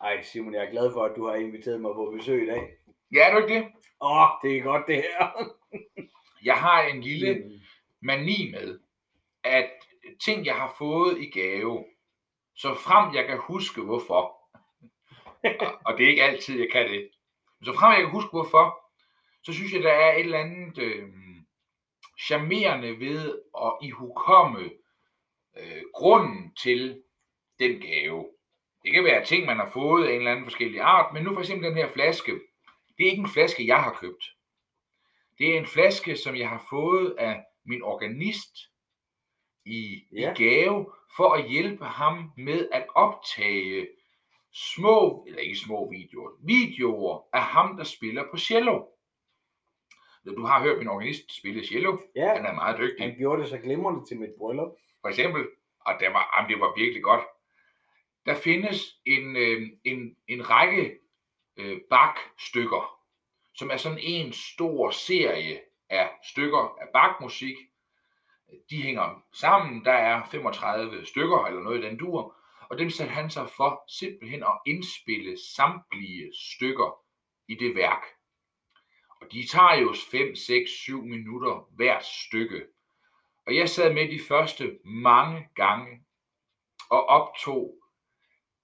Ej, 0.00 0.22
Simon, 0.22 0.54
jeg 0.54 0.64
er 0.64 0.70
glad 0.70 0.92
for, 0.92 1.04
at 1.04 1.16
du 1.16 1.26
har 1.26 1.34
inviteret 1.34 1.80
mig 1.80 1.94
på 1.94 2.10
besøg 2.16 2.42
i 2.42 2.46
dag. 2.46 2.68
Ja, 3.12 3.28
er 3.28 3.34
du 3.34 3.38
ikke 3.46 3.54
det? 3.54 3.72
Åh, 4.00 4.20
oh, 4.22 4.28
det 4.42 4.56
er 4.58 4.62
godt 4.62 4.86
det 4.86 4.96
her. 4.96 5.52
Jeg 6.44 6.56
har 6.56 6.82
en 6.82 7.00
lille 7.00 7.34
Mm. 7.44 7.60
mani 8.02 8.50
med, 8.50 8.80
at 9.44 9.70
ting, 10.24 10.46
jeg 10.46 10.54
har 10.54 10.74
fået 10.78 11.18
i 11.20 11.30
gave, 11.30 11.84
så 12.54 12.74
frem 12.74 13.14
jeg 13.14 13.26
kan 13.26 13.38
huske 13.38 13.80
hvorfor, 13.82 14.20
og- 15.86 15.98
det 15.98 16.04
er 16.04 16.08
ikke 16.10 16.22
altid, 16.22 16.58
jeg 16.60 16.68
kan 16.72 16.88
det, 16.90 17.10
men 17.58 17.64
så 17.66 17.72
frem 17.72 17.92
jeg 17.92 18.00
kan 18.00 18.10
huske 18.10 18.30
hvorfor, 18.30 18.90
så 19.42 19.52
synes 19.52 19.72
jeg, 19.72 19.82
der 19.82 19.92
er 19.92 20.12
et 20.14 20.20
eller 20.20 20.38
andet 20.38 20.78
øh, 20.78 21.08
charmerende 22.20 23.00
ved 23.00 23.38
at 23.62 23.72
ihukomme 23.82 24.70
øh, 25.56 25.82
grunden 25.94 26.54
til 26.62 27.02
den 27.58 27.80
gave. 27.80 28.30
Det 28.84 28.92
kan 28.92 29.04
være 29.04 29.24
ting, 29.24 29.46
man 29.46 29.56
har 29.56 29.70
fået 29.70 30.06
af 30.06 30.10
en 30.10 30.16
eller 30.18 30.30
anden 30.30 30.44
forskellig 30.46 30.80
art, 30.80 31.14
men 31.14 31.22
nu 31.24 31.32
for 31.32 31.40
eksempel 31.40 31.68
den 31.68 31.76
her 31.76 31.88
flaske, 31.88 32.32
det 32.98 33.06
er 33.06 33.10
ikke 33.10 33.20
en 33.20 33.28
flaske, 33.28 33.66
jeg 33.66 33.82
har 33.82 33.96
købt. 34.00 34.24
Det 35.38 35.54
er 35.54 35.58
en 35.58 35.66
flaske, 35.66 36.16
som 36.16 36.36
jeg 36.36 36.48
har 36.48 36.66
fået 36.70 37.16
af 37.18 37.44
min 37.66 37.82
organist 37.82 38.56
i, 39.64 40.02
Ja. 40.12 40.32
i 40.32 40.34
gave, 40.34 40.92
for 41.16 41.32
at 41.32 41.48
hjælpe 41.50 41.84
ham 41.84 42.32
med 42.36 42.68
at 42.72 42.86
optage 42.94 43.88
små, 44.52 45.24
eller 45.26 45.40
ikke 45.40 45.56
små 45.58 45.90
videoer, 45.90 46.30
videoer 46.46 47.28
af 47.32 47.42
ham, 47.42 47.76
der 47.76 47.84
spiller 47.84 48.24
på 48.30 48.36
cello. 48.38 48.86
Du 50.36 50.44
har 50.44 50.62
hørt 50.62 50.78
min 50.78 50.88
organist 50.88 51.36
spille 51.38 51.66
cello. 51.66 51.98
Ja, 52.16 52.34
Han 52.36 52.46
er 52.46 52.54
meget 52.54 52.78
dygtig. 52.78 53.06
han 53.06 53.16
gjorde 53.18 53.42
det 53.42 53.48
så 53.50 53.58
glimrende 53.58 54.06
til 54.08 54.20
mit 54.20 54.30
bryllup. 54.38 54.72
For 55.00 55.08
eksempel, 55.08 55.48
og 55.80 55.94
det 56.00 56.08
var, 56.12 56.34
jamen, 56.36 56.50
det 56.50 56.60
var 56.60 56.74
virkelig 56.76 57.02
godt. 57.02 57.24
Der 58.26 58.34
findes 58.34 59.00
en, 59.06 59.36
øh, 59.36 59.62
en, 59.84 60.16
en 60.28 60.50
række 60.50 60.98
øh, 61.56 61.80
bakstykker, 61.90 63.00
som 63.54 63.70
er 63.70 63.76
sådan 63.76 63.98
en 64.02 64.32
stor 64.32 64.90
serie 64.90 65.60
af 65.90 66.10
stykker 66.24 66.78
af 66.80 66.86
bakmusik. 66.92 67.56
De 68.70 68.82
hænger 68.82 69.24
sammen, 69.32 69.84
der 69.84 69.92
er 69.92 70.24
35 70.30 71.06
stykker 71.06 71.44
eller 71.44 71.60
noget 71.60 71.84
i 71.84 71.86
den 71.86 71.98
dur, 71.98 72.36
og 72.70 72.78
dem 72.78 72.90
satte 72.90 73.12
han 73.12 73.30
sig 73.30 73.48
for 73.56 73.84
simpelthen 73.88 74.42
at 74.42 74.58
indspille 74.66 75.36
samtlige 75.56 76.32
stykker 76.54 77.00
i 77.48 77.54
det 77.54 77.74
værk. 77.74 78.02
Og 79.20 79.32
de 79.32 79.46
tager 79.46 79.74
jo 79.74 79.94
5, 80.10 80.34
6, 80.34 80.70
7 80.70 81.02
minutter 81.02 81.68
hvert 81.76 82.04
stykke. 82.04 82.66
Og 83.46 83.56
jeg 83.56 83.68
sad 83.68 83.94
med 83.94 84.08
de 84.08 84.20
første 84.28 84.78
mange 84.84 85.48
gange 85.54 86.04
og 86.90 87.06
optog, 87.06 87.83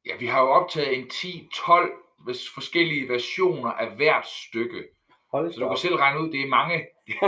ja, 0.07 0.17
vi 0.17 0.27
har 0.27 0.41
jo 0.41 0.49
optaget 0.49 0.99
en 0.99 1.05
10-12 1.05 2.27
vers- 2.27 2.51
forskellige 2.55 3.09
versioner 3.09 3.71
af 3.73 3.91
hvert 3.97 4.27
stykke. 4.27 4.85
Hold 5.33 5.53
Så 5.53 5.61
du 5.61 5.69
kan 5.69 5.77
selv 5.77 5.95
regne 5.97 6.21
ud, 6.21 6.33
det 6.33 6.41
er 6.41 6.47
mange, 6.49 6.77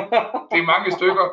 det 0.52 0.58
er 0.58 0.66
mange 0.66 0.92
stykker. 0.92 1.32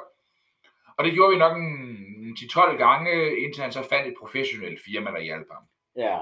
Og 0.98 1.06
det 1.06 1.14
gjorde 1.14 1.32
vi 1.34 1.38
nok 1.38 1.58
en 1.58 2.38
10-12 2.40 2.76
gange, 2.78 3.38
indtil 3.40 3.64
han 3.64 3.72
så 3.72 3.84
fandt 3.90 4.08
et 4.08 4.14
professionelt 4.20 4.80
firma, 4.86 5.12
der 5.12 5.20
hjalp 5.22 5.48
ham. 5.52 5.64
Ja. 5.96 6.18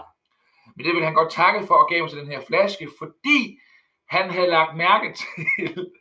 Men 0.75 0.85
det 0.85 0.95
vil 0.95 1.03
han 1.03 1.13
godt 1.13 1.31
takke 1.31 1.67
for 1.67 1.75
at 1.75 1.89
give 1.89 2.01
mig 2.01 2.09
til 2.09 2.19
den 2.19 2.27
her 2.31 2.41
flaske, 2.47 2.89
fordi 2.97 3.59
han 4.09 4.29
havde 4.29 4.47
lagt 4.47 4.77
mærke 4.77 5.13
til, 5.19 5.91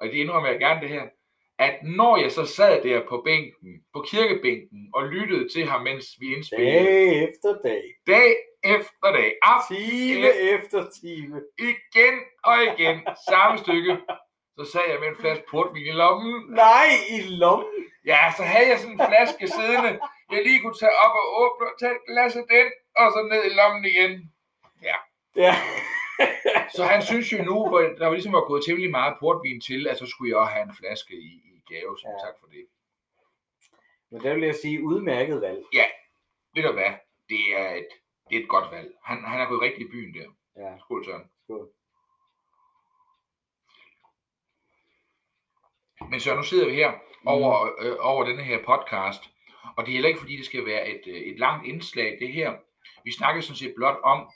og 0.00 0.06
det 0.06 0.14
indrømmer 0.14 0.48
jeg 0.48 0.58
gerne 0.58 0.80
det 0.80 0.88
her, 0.88 1.02
at 1.58 1.78
når 1.82 2.16
jeg 2.16 2.32
så 2.32 2.44
sad 2.44 2.82
der 2.82 3.08
på 3.08 3.22
bænken, 3.24 3.84
på 3.94 4.00
kirkebænken, 4.08 4.90
og 4.94 5.08
lyttede 5.08 5.48
til 5.48 5.64
ham, 5.66 5.82
mens 5.82 6.06
vi 6.20 6.34
indspillede, 6.36 6.84
Dag 6.84 7.28
efter 7.28 7.58
dag. 7.64 7.82
dag 8.06 8.34
efter 8.64 9.12
dag, 9.12 9.32
aften 9.42 9.76
Time 9.76 10.28
efter 10.54 10.90
time. 11.00 11.42
igen 11.58 12.14
og 12.44 12.56
igen, 12.64 12.96
samme 13.30 13.58
stykke, 13.58 13.98
så 14.58 14.64
sad 14.72 14.80
jeg 14.88 15.00
med 15.00 15.08
en 15.08 15.16
flaske 15.16 15.44
portvin 15.50 15.86
i 15.86 15.90
lommen. 15.90 16.44
Nej, 16.48 16.86
i 17.10 17.20
lommen. 17.22 17.84
Ja, 18.06 18.32
så 18.36 18.42
havde 18.42 18.68
jeg 18.68 18.78
sådan 18.78 19.00
en 19.00 19.06
flaske 19.08 19.48
siddende, 19.48 20.00
jeg 20.32 20.42
lige 20.42 20.60
kunne 20.60 20.74
tage 20.74 20.96
op 21.04 21.14
og 21.20 21.26
åbne 21.42 21.66
og 21.66 21.74
tage 21.80 21.92
et 21.92 22.04
glas 22.08 22.36
af 22.36 22.44
den, 22.50 22.66
og 22.96 23.12
så 23.12 23.20
ned 23.32 23.44
i 23.50 23.54
lommen 23.54 23.84
igen. 23.84 24.32
Ja. 24.82 24.96
Så 26.76 26.84
han 26.84 27.02
synes 27.02 27.32
jo 27.32 27.38
nu, 27.42 27.68
hvor 27.68 27.80
der 27.80 28.06
var 28.06 28.12
ligesom 28.12 28.32
var 28.32 28.40
gået 28.48 28.64
temmelig 28.66 28.90
meget 28.90 29.14
portvin 29.20 29.60
til, 29.60 29.86
at 29.88 29.98
så 29.98 30.06
skulle 30.06 30.30
jeg 30.30 30.38
også 30.38 30.52
have 30.52 30.62
en 30.68 30.74
flaske 30.74 31.14
i, 31.14 31.32
i 31.54 31.62
gave, 31.74 31.98
så 31.98 32.06
Ja. 32.08 32.26
tak 32.26 32.34
for 32.40 32.46
det. 32.46 32.66
Men 34.10 34.22
der 34.22 34.34
vil 34.34 34.42
jeg 34.42 34.54
sige, 34.54 34.82
udmærket 34.84 35.40
valg. 35.40 35.64
Ved 36.54 36.62
du 36.62 36.72
hvad? 36.72 36.92
Det 37.28 37.40
er 37.60 37.70
et, 37.74 37.88
det 38.30 38.36
er 38.36 38.42
et 38.42 38.48
godt 38.48 38.70
valg. 38.70 38.90
Han, 39.04 39.24
han 39.24 39.40
er 39.40 39.48
gået 39.48 39.60
rigtig 39.62 39.82
i 39.86 39.90
byen 39.90 40.14
der. 40.14 40.28
Ja, 40.56 40.78
Skål, 40.78 41.04
Søren. 41.04 41.30
skål. 41.44 41.68
Men 46.10 46.20
så 46.20 46.34
nu 46.34 46.42
sidder 46.42 46.66
vi 46.68 46.74
her 46.74 46.92
over, 47.26 47.70
øh, 47.80 47.96
over 48.00 48.24
denne 48.24 48.42
her 48.42 48.58
podcast, 48.64 49.22
og 49.76 49.84
det 49.86 49.88
er 49.90 49.92
heller 49.92 50.08
ikke 50.08 50.20
fordi, 50.20 50.36
det 50.36 50.46
skal 50.46 50.66
være 50.66 50.88
et, 50.88 51.02
øh, 51.06 51.14
et 51.14 51.38
langt 51.38 51.66
indslag, 51.66 52.16
det 52.20 52.32
her. 52.32 52.56
Vi 53.04 53.12
snakker 53.12 53.40
sådan 53.40 53.56
set 53.56 53.74
blot 53.76 53.98
om 54.02 54.30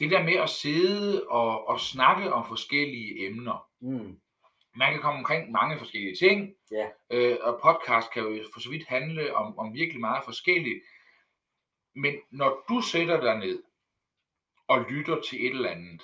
det 0.00 0.10
der 0.10 0.22
med 0.22 0.34
at 0.34 0.48
sidde 0.50 1.26
og, 1.28 1.68
og 1.68 1.80
snakke 1.80 2.32
om 2.32 2.46
forskellige 2.48 3.26
emner. 3.26 3.68
Mm. 3.80 4.20
Man 4.76 4.92
kan 4.92 5.00
komme 5.02 5.18
omkring 5.18 5.50
mange 5.50 5.78
forskellige 5.78 6.16
ting, 6.16 6.54
Ja. 6.70 6.88
øh, 7.10 7.38
og 7.42 7.60
podcast 7.62 8.10
kan 8.12 8.22
jo 8.22 8.44
for 8.52 8.60
så 8.60 8.70
vidt 8.70 8.86
handle 8.88 9.34
om, 9.34 9.58
om 9.58 9.74
virkelig 9.74 10.00
meget 10.00 10.24
forskelligt. 10.24 10.82
Men 11.96 12.14
når 12.30 12.64
du 12.68 12.80
sætter 12.80 13.20
dig 13.20 13.38
ned 13.38 13.62
og 14.68 14.80
lytter 14.80 15.20
til 15.20 15.46
et 15.46 15.50
eller 15.50 15.70
andet, 15.70 16.02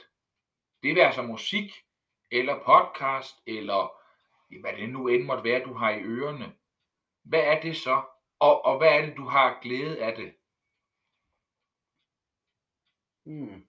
det 0.83 0.95
vil 0.95 1.01
altså 1.01 1.23
musik, 1.23 1.73
eller 2.31 2.65
podcast, 2.65 3.37
eller 3.47 3.97
hvad 4.61 4.73
det 4.73 4.89
nu 4.89 5.09
end 5.09 5.25
måtte 5.25 5.45
være, 5.45 5.65
du 5.65 5.73
har 5.73 5.91
i 5.91 6.03
ørerne. 6.03 6.57
Hvad 7.23 7.41
er 7.41 7.61
det 7.61 7.77
så? 7.77 8.03
Og, 8.39 8.65
og 8.65 8.79
hvad 8.79 8.89
er 8.89 9.07
det, 9.07 9.17
du 9.17 9.25
har 9.25 9.59
glæde 9.63 10.05
af 10.05 10.17
det? 10.17 10.35
Mm. 13.25 13.67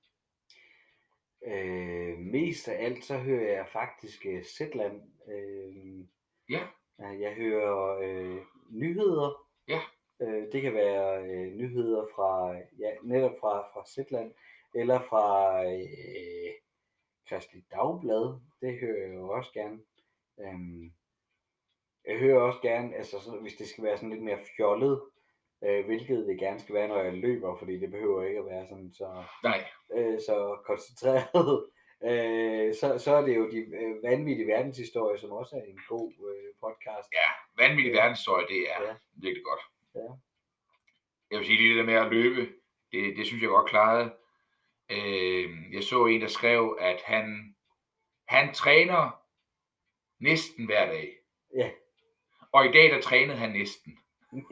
Øh, 1.48 2.18
mest 2.18 2.68
af 2.68 2.86
alt, 2.86 3.06
så 3.06 3.18
hører 3.18 3.56
jeg 3.56 3.68
faktisk 3.68 4.25
uh, 4.25 4.44
Zetland. 4.44 5.01
Øh, 5.27 6.08
Ja. 6.50 6.68
Jeg 7.00 7.34
hører 7.36 7.98
øh, 7.98 8.42
nyheder. 8.70 9.48
Ja. 9.68 9.82
Øh, 10.22 10.43
det 10.51 10.62
kan 10.62 10.74
være 10.74 11.24
øh, 11.24 11.53
nyheder 11.53 12.05
fra, 12.15 12.51
ja, 12.79 12.91
netop 13.03 13.32
fra, 13.39 13.60
fra 13.74 13.84
Zetland, 13.96 14.34
eller 14.75 15.00
fra 15.01 15.25
øh, 15.65 16.53
Kristelig 17.29 17.63
Dagblad. 17.72 18.39
Det 18.62 18.79
hører 18.79 19.08
jeg 19.08 19.15
jo 19.15 19.29
også 19.29 19.51
gerne. 19.53 19.79
Øhm, 20.39 20.93
jeg 22.08 22.17
hører 22.20 22.41
også 22.41 22.60
gerne, 22.62 22.96
altså 22.96 23.20
så, 23.20 23.32
hvis 23.41 23.53
det 23.53 23.67
skal 23.67 23.84
være 23.84 23.98
sådan 23.98 24.10
lidt 24.10 24.24
mere 24.24 24.39
fjollet, 24.58 25.01
øh, 25.63 25.86
hvilket 25.86 26.27
det 26.27 26.39
gerne 26.39 26.60
skal 26.60 26.75
være, 26.75 26.88
når 26.88 27.00
jeg 27.03 27.13
løber, 27.13 27.55
fordi 27.58 27.79
det 27.79 27.91
behøver 27.91 28.24
ikke 28.24 28.39
at 28.39 28.46
være 28.46 28.67
sådan 28.67 28.91
så 28.93 29.24
Nej, 29.43 29.63
øh, 29.93 30.20
så 30.20 30.58
koncentreret, 30.65 31.65
øh, 32.10 32.74
så, 32.75 32.98
så 32.98 33.15
er 33.15 33.22
det 33.25 33.36
jo 33.36 33.51
de 33.51 33.58
øh, 33.58 34.03
vanvittige 34.03 34.48
verdenshistorier, 34.48 35.17
som 35.17 35.32
også 35.32 35.55
er 35.55 35.62
en 35.62 35.79
god 35.89 36.12
øh, 36.32 36.53
podcast. 36.63 37.10
ja, 37.20 37.29
vanvittig 37.63 37.93
Ja. 37.93 38.00
verdenshistorie, 38.01 38.48
det 38.48 38.62
er 38.75 38.82
Ja. 38.88 38.96
virkelig 39.13 39.43
godt. 39.43 39.62
Ja. 39.95 40.09
Jeg 41.31 41.39
vil 41.39 41.45
sige, 41.45 41.57
lige 41.57 41.69
det 41.69 41.77
der 41.77 41.83
med 41.91 41.93
at 41.93 42.12
løbe, 42.12 42.51
det, 42.91 43.17
det 43.17 43.25
synes 43.25 43.41
jeg 43.41 43.50
godt 43.50 43.69
klarede. 43.69 44.13
Øh, 44.91 45.73
jeg 45.73 45.83
så 45.83 46.05
en, 46.05 46.21
der 46.21 46.27
skrev, 46.27 46.77
at 46.81 47.01
han, 47.05 47.55
han 48.27 48.53
træner 48.53 49.21
næsten 50.19 50.65
hver 50.65 50.85
dag. 50.85 51.13
Ja. 51.55 51.69
Og 52.51 52.65
i 52.65 52.71
dag, 52.71 52.91
der 52.91 53.01
trænede 53.01 53.38
han 53.38 53.51
næsten. 53.51 53.97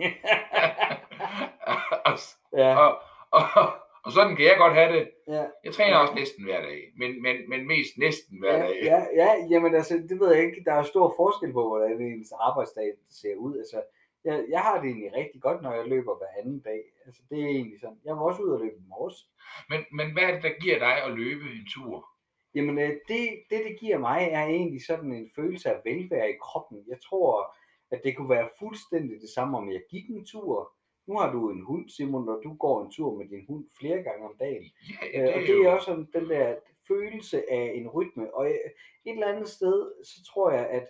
og, 2.05 2.17
ja, 2.57 2.75
og, 2.77 3.01
og, 3.31 3.73
og 4.05 4.11
sådan 4.11 4.35
kan 4.35 4.45
jeg 4.45 4.57
godt 4.57 4.73
have 4.73 4.93
det. 4.95 5.11
ja, 5.27 5.45
Jeg 5.63 5.73
træner 5.73 5.97
også 5.97 6.13
næsten 6.15 6.43
hver 6.43 6.61
dag, 6.61 6.91
men, 6.97 7.21
men, 7.21 7.49
men 7.49 7.67
mest 7.67 7.97
næsten 7.97 8.39
hver 8.39 8.57
ja, 8.57 8.63
dag. 8.63 8.79
ja, 8.83 9.05
ja, 9.15 9.29
jamen 9.49 9.75
altså, 9.75 9.93
det 10.09 10.19
ved 10.19 10.33
jeg 10.35 10.45
ikke, 10.45 10.63
der 10.65 10.73
er 10.73 10.83
stor 10.83 11.13
forskel 11.17 11.53
på, 11.53 11.67
hvordan 11.67 12.01
ens 12.01 12.31
arbejdsdag 12.31 12.93
ser 13.09 13.35
ud. 13.35 13.57
Altså, 13.57 13.83
jeg, 14.25 14.45
jeg 14.49 14.61
har 14.61 14.81
det 14.81 14.89
egentlig 14.89 15.13
rigtig 15.13 15.41
godt, 15.41 15.61
når 15.61 15.73
jeg 15.73 15.87
løber 15.87 16.17
hver 16.17 16.41
anden 16.41 16.59
dag. 16.59 16.81
Altså, 17.05 17.21
det 17.29 17.39
er 17.43 17.47
egentlig 17.47 17.79
sådan. 17.79 17.99
Jeg 18.05 18.15
var 18.15 18.21
også 18.21 18.41
ude 18.41 18.53
og 18.53 18.59
løbe 18.59 18.75
i 18.75 18.89
morges. 18.89 19.29
Men, 19.69 19.79
men 19.91 20.13
hvad 20.13 20.23
er 20.23 20.33
det, 20.33 20.43
der 20.43 20.61
giver 20.61 20.79
dig 20.79 21.03
at 21.03 21.11
løbe 21.11 21.43
en 21.43 21.67
tur? 21.73 22.07
Jamen, 22.55 22.79
øh, 22.79 22.89
det, 22.89 23.21
det, 23.49 23.59
det 23.67 23.79
giver 23.79 23.97
mig, 23.97 24.29
er 24.31 24.45
egentlig 24.45 24.85
sådan 24.85 25.13
en 25.13 25.29
følelse 25.35 25.69
af 25.69 25.81
velvære 25.85 26.29
i 26.29 26.37
kroppen. 26.41 26.85
Jeg 26.87 26.97
tror, 27.09 27.55
at 27.91 28.01
det 28.03 28.17
kunne 28.17 28.29
være 28.29 28.49
fuldstændig 28.59 29.21
det 29.21 29.29
samme, 29.29 29.57
om 29.57 29.71
jeg 29.71 29.81
gik 29.89 30.09
en 30.09 30.25
tur. 30.25 30.73
Nu 31.07 31.17
har 31.17 31.31
du 31.31 31.49
en 31.49 31.61
hund, 31.61 31.89
Simon, 31.89 32.29
og 32.29 32.41
du 32.43 32.53
går 32.53 32.83
en 32.83 32.91
tur 32.91 33.17
med 33.17 33.29
din 33.29 33.45
hund 33.47 33.65
flere 33.79 34.03
gange 34.03 34.25
om 34.25 34.35
dagen. 34.39 34.71
Ja, 35.13 35.21
Øh, 35.21 35.35
og 35.35 35.41
det 35.41 35.49
er 35.49 35.69
også 35.69 35.85
sådan 35.85 36.09
den 36.13 36.29
der 36.29 36.55
følelse 36.87 37.51
af 37.51 37.71
en 37.75 37.87
rytme. 37.87 38.35
Og 38.35 38.45
øh, 38.45 38.69
et 39.05 39.13
eller 39.13 39.33
andet 39.33 39.49
sted, 39.49 39.91
så 40.03 40.23
tror 40.33 40.51
jeg, 40.51 40.67
at 40.69 40.87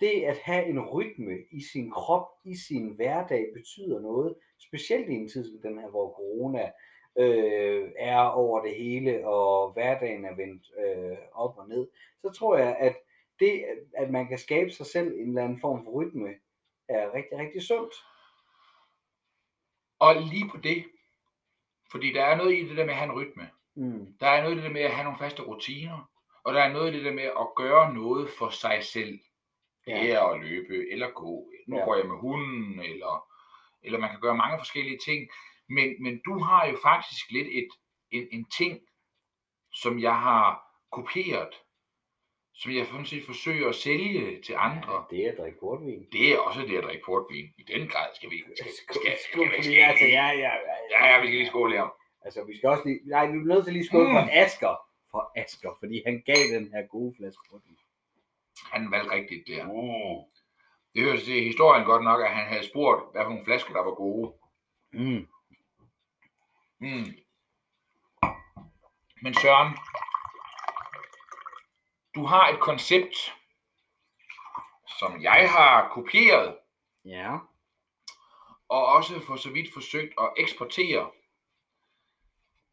det 0.00 0.24
at 0.24 0.38
have 0.38 0.66
en 0.66 0.80
rytme 0.80 1.38
i 1.50 1.62
sin 1.72 1.90
krop, 1.90 2.28
i 2.44 2.56
sin 2.56 2.88
hverdag, 2.88 3.46
betyder 3.54 4.00
noget. 4.00 4.34
Specielt 4.58 5.08
i 5.08 5.14
en 5.14 5.28
tid 5.28 5.44
som 5.44 5.70
den 5.70 5.80
her, 5.80 5.88
hvor 5.88 6.12
corona 6.12 6.70
øh, 7.18 7.90
er 7.98 8.20
over 8.22 8.62
det 8.62 8.74
hele, 8.74 9.26
og 9.26 9.72
hverdagen 9.72 10.24
er 10.24 10.34
vendt 10.34 10.70
øh, 10.78 11.18
op 11.32 11.58
og 11.58 11.68
ned. 11.68 11.88
Så 12.20 12.30
tror 12.30 12.56
jeg, 12.56 12.76
at 12.80 12.96
det, 13.40 13.64
at 13.96 14.10
man 14.10 14.28
kan 14.28 14.38
skabe 14.38 14.70
sig 14.70 14.86
selv 14.86 15.12
en 15.12 15.28
eller 15.28 15.44
anden 15.44 15.60
form 15.60 15.84
for 15.84 15.90
rytme, 15.90 16.28
er 16.88 17.14
rigtig, 17.14 17.38
rigtig 17.38 17.62
sundt. 17.62 17.94
Og 19.98 20.14
lige 20.14 20.48
på 20.50 20.56
det, 20.56 20.84
fordi 21.90 22.12
der 22.12 22.24
er 22.24 22.36
noget 22.36 22.52
i 22.58 22.68
det 22.68 22.76
der 22.76 22.84
med 22.84 22.92
at 22.92 22.98
have 22.98 23.12
en 23.12 23.16
rytme. 23.20 23.50
Mm. 23.74 24.14
Der 24.20 24.26
er 24.26 24.42
noget 24.42 24.54
i 24.54 24.56
det 24.56 24.64
der 24.64 24.72
med 24.72 24.80
at 24.80 24.90
have 24.90 25.04
nogle 25.04 25.18
faste 25.18 25.42
rutiner. 25.42 26.10
Og 26.44 26.54
der 26.54 26.60
er 26.60 26.72
noget 26.72 26.94
i 26.94 26.96
det 26.96 27.04
der 27.04 27.12
med 27.12 27.22
at 27.22 27.48
gøre 27.56 27.94
noget 27.94 28.30
for 28.38 28.50
sig 28.50 28.78
selv. 28.82 29.20
Ja. 29.86 30.00
Det 30.02 30.12
er 30.12 30.20
at 30.22 30.40
løbe 30.40 30.90
eller 30.92 31.10
gå. 31.10 31.50
Nu 31.68 31.76
Ja. 31.76 31.84
går 31.84 31.96
jeg 31.96 32.06
med 32.06 32.16
hunden, 32.16 32.80
eller, 32.80 33.26
eller 33.82 33.98
man 33.98 34.10
kan 34.10 34.20
gøre 34.20 34.36
mange 34.36 34.58
forskellige 34.58 34.98
ting. 35.06 35.28
Men, 35.68 36.02
men 36.02 36.20
du 36.26 36.38
har 36.38 36.66
jo 36.66 36.76
faktisk 36.82 37.30
lidt 37.30 37.48
et, 37.50 37.68
en, 38.10 38.28
en 38.32 38.44
ting, 38.58 38.80
som 39.74 40.00
jeg 40.00 40.16
har 40.20 40.62
kopieret, 40.92 41.54
som 42.54 42.72
jeg 42.72 42.86
sådan 42.86 43.06
set 43.06 43.24
forsøger 43.26 43.68
at 43.68 43.74
sælge 43.74 44.42
til 44.42 44.54
andre. 44.58 45.04
Det 45.10 45.26
er 45.26 45.32
at 45.32 45.38
drikke 45.38 45.58
portvin. 45.60 46.06
Det 46.12 46.32
er 46.32 46.38
også 46.38 46.60
det 46.60 46.78
at 46.78 46.84
drikke 46.84 47.04
portvin. 47.06 47.46
I 47.58 47.62
den 47.62 47.88
grad 47.88 48.08
skal 48.16 48.30
vi 48.30 48.38
skal, 48.56 48.72
skal, 48.72 49.16
skal, 49.28 49.52
altså, 49.54 49.70
ja, 49.70 50.26
ja, 50.28 50.28
ja, 50.44 50.52
ja, 50.92 51.06
ja, 51.10 51.20
vi 51.20 51.26
skal 51.26 51.38
lige 51.38 51.46
skåle 51.46 51.76
her. 51.76 51.88
Altså, 52.24 52.44
vi 52.44 52.56
skal 52.56 52.68
også 52.68 52.82
lige... 52.86 53.00
Nej, 53.04 53.26
vi 53.26 53.32
er 53.38 53.44
nødt 53.52 53.64
til 53.64 53.72
lige 53.72 53.86
skåle 53.86 54.08
Mm. 54.08 54.14
for 54.14 54.28
Asker. 54.32 54.74
For 55.10 55.32
Asker, 55.36 55.72
fordi 55.80 56.02
han 56.06 56.22
gav 56.26 56.42
den 56.56 56.64
her 56.74 56.82
gode 56.86 57.14
flaske 57.18 57.42
portvin. 57.50 57.76
Han 58.64 58.90
valgte 58.90 59.10
rigtigt 59.14 59.46
der. 59.46 59.64
Mm. 59.64 60.30
Det 60.94 61.02
hører 61.02 61.16
til 61.20 61.44
historien 61.44 61.84
godt 61.84 62.04
nok, 62.04 62.20
at 62.22 62.30
han 62.34 62.46
havde 62.48 62.68
spurgt, 62.68 63.12
hvad 63.12 63.22
for 63.24 63.28
nogle 63.28 63.44
flasker, 63.44 63.72
der 63.72 63.80
var 63.84 63.94
gode. 63.94 64.34
Mm. 64.92 65.28
Mm. 66.78 67.16
Men 69.22 69.34
Søren, 69.34 69.76
du 72.14 72.24
har 72.26 72.48
et 72.48 72.60
koncept, 72.60 73.34
som 74.98 75.22
jeg 75.22 75.50
har 75.50 75.88
kopieret, 75.88 76.56
Ja. 77.04 77.38
og 78.68 78.86
også 78.86 79.20
for 79.26 79.36
så 79.36 79.50
vidt 79.50 79.72
forsøgt 79.74 80.14
at 80.20 80.32
eksportere 80.36 81.10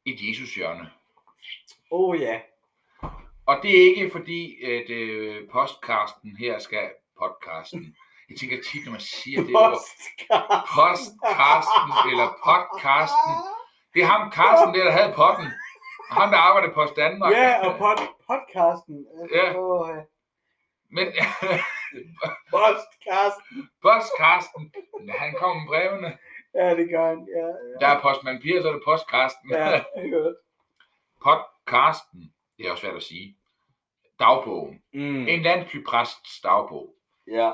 et 0.05 0.29
Jesus-hjørne. 0.29 0.91
Oh 1.91 2.19
ja. 2.21 2.41
Og 3.47 3.55
det 3.63 3.71
er 3.81 3.83
ikke 3.95 4.09
fordi, 4.11 4.63
at 4.63 4.89
øh, 4.89 5.49
podcasten 5.49 6.37
her 6.37 6.59
skal... 6.59 6.89
Podcasten. 7.21 7.95
Jeg 8.29 8.37
tænker 8.39 8.57
tit, 8.69 8.85
når 8.85 8.91
man 8.91 9.01
siger 9.01 9.39
det 9.43 9.55
ord. 9.55 9.71
Postkast. 9.71 10.65
Postcasten 10.77 11.89
eller 12.11 12.27
podcasten. 12.49 13.33
Det 13.93 13.99
er 14.03 14.09
ham, 14.13 14.31
Carsten, 14.31 14.73
der, 14.75 14.83
der 14.83 14.91
havde 14.99 15.13
potten. 15.21 15.47
Ham, 16.09 16.29
der 16.33 16.37
arbejder 16.37 16.73
på 16.73 16.85
Danmark. 16.95 17.31
Ja, 17.33 17.51
og 17.67 17.71
pod, 17.81 17.97
podcasten. 18.29 18.95
Altså, 19.19 19.35
Ja. 19.37 19.45
åh, 19.59 19.89
ja. 19.95 20.01
Men 20.95 21.07
Postkasten. 22.53 23.69
postkasten, 23.81 24.63
han 25.21 25.33
kom 25.39 25.57
med 25.57 25.67
brevene. 25.67 26.17
Ja, 26.55 26.75
det 26.75 26.89
gør 26.89 27.05
han. 27.09 27.27
Ja, 27.37 27.45
Der 27.81 27.87
er 27.93 28.01
postmand 28.01 28.41
Pia, 28.41 28.61
så 28.61 28.67
er 28.69 28.73
det 28.73 28.81
postkasten. 28.85 29.49
ja. 29.51 29.69
ja 29.97 30.07
godt. 30.17 30.35
Podcasten, 31.27 32.33
det 32.57 32.67
er 32.67 32.71
også 32.71 32.81
svært 32.81 32.95
at 32.95 33.03
sige. 33.03 33.36
Dagbogen. 34.19 34.83
Mm. 34.93 35.27
En 35.27 35.41
landsbypræsts 35.41 36.41
dagbog. 36.41 36.95
Ja. 37.27 37.53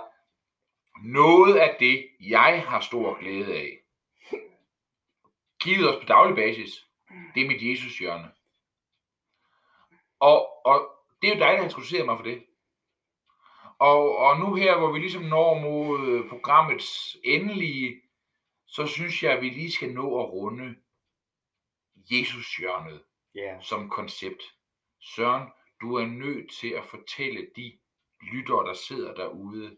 Noget 1.03 1.55
af 1.55 1.75
det, 1.79 2.07
jeg 2.19 2.63
har 2.67 2.79
stor 2.79 3.19
glæde 3.19 3.55
af, 3.55 3.79
givet 5.63 5.89
os 5.89 6.01
på 6.01 6.05
daglig 6.05 6.35
basis, 6.35 6.87
det 7.35 7.43
er 7.43 7.47
mit 7.47 7.61
Jesus 7.61 7.97
hjørne. 7.99 8.31
Og, 10.19 10.67
og 10.67 10.89
det 11.21 11.29
er 11.29 11.35
jo 11.35 11.39
dig, 11.39 11.49
der 11.49 11.57
har 11.57 11.63
introduceret 11.63 12.05
mig 12.05 12.17
for 12.17 12.23
det. 12.23 12.45
Og, 13.79 14.17
og 14.17 14.39
nu 14.39 14.55
her, 14.55 14.77
hvor 14.77 14.91
vi 14.91 14.99
ligesom 14.99 15.23
når 15.23 15.59
mod 15.59 16.29
programmets 16.29 17.17
endelige, 17.23 18.01
så 18.67 18.85
synes 18.85 19.23
jeg, 19.23 19.31
at 19.31 19.41
vi 19.41 19.49
lige 19.49 19.71
skal 19.71 19.93
nå 19.93 20.23
at 20.23 20.29
runde 20.29 20.75
Jesus 21.95 22.55
hjørnet. 22.57 23.03
Ja. 23.35 23.61
som 23.61 23.89
koncept. 23.89 24.43
Søren, 25.01 25.49
du 25.83 25.95
er 25.95 26.05
nødt 26.05 26.51
til 26.51 26.69
at 26.69 26.85
fortælle 26.85 27.47
de 27.55 27.77
lyttere, 28.21 28.67
der 28.67 28.73
sidder 28.73 29.13
derude, 29.13 29.77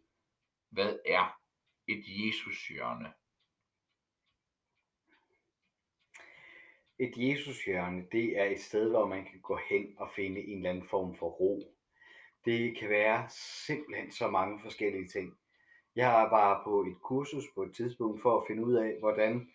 hvad 0.69 1.00
er 1.05 1.39
et 1.88 2.03
Jesus-hjørne? 2.07 3.13
Et 7.00 7.13
Jesushjørne, 7.17 8.07
det 8.12 8.39
er 8.39 8.45
et 8.45 8.59
sted, 8.59 8.89
hvor 8.89 9.07
man 9.07 9.25
kan 9.25 9.41
gå 9.41 9.59
hen 9.69 9.95
og 9.97 10.12
finde 10.15 10.41
en 10.41 10.57
eller 10.57 10.69
anden 10.69 10.88
form 10.88 11.15
for 11.15 11.29
ro. 11.29 11.75
Det 12.45 12.77
kan 12.77 12.89
være 12.89 13.29
simpelthen 13.67 14.12
så 14.12 14.27
mange 14.29 14.59
forskellige 14.62 15.07
ting. 15.07 15.38
Jeg 15.95 16.27
var 16.31 16.63
på 16.63 16.81
et 16.81 17.01
kursus 17.01 17.45
på 17.55 17.63
et 17.63 17.75
tidspunkt 17.75 18.21
for 18.21 18.41
at 18.41 18.47
finde 18.47 18.65
ud 18.65 18.74
af, 18.74 19.00
hvordan, 19.00 19.51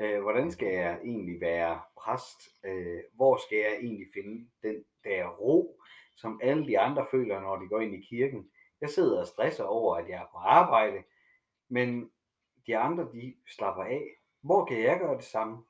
øh, 0.00 0.22
hvordan 0.22 0.50
skal 0.50 0.68
jeg 0.68 1.00
egentlig 1.04 1.40
være 1.40 1.80
præst? 1.98 2.40
Øh, 2.64 3.00
hvor 3.14 3.36
skal 3.36 3.58
jeg 3.58 3.76
egentlig 3.80 4.06
finde 4.14 4.50
den 4.62 4.84
der 5.04 5.28
ro, 5.28 5.80
som 6.16 6.40
alle 6.42 6.66
de 6.66 6.78
andre 6.78 7.06
føler, 7.10 7.40
når 7.40 7.56
de 7.56 7.68
går 7.68 7.80
ind 7.80 7.94
i 7.94 8.06
kirken? 8.08 8.50
Jeg 8.80 8.90
sidder 8.90 9.20
og 9.20 9.26
stresser 9.26 9.64
over, 9.64 9.96
at 9.96 10.08
jeg 10.08 10.22
er 10.22 10.28
på 10.32 10.38
arbejde, 10.38 11.02
men 11.68 12.10
de 12.66 12.76
andre, 12.76 13.08
de 13.12 13.34
slapper 13.46 13.82
af. 13.82 14.04
Hvor 14.40 14.64
kan 14.64 14.82
jeg 14.82 14.98
gøre 14.98 15.16
det 15.16 15.24
samme? 15.24 15.64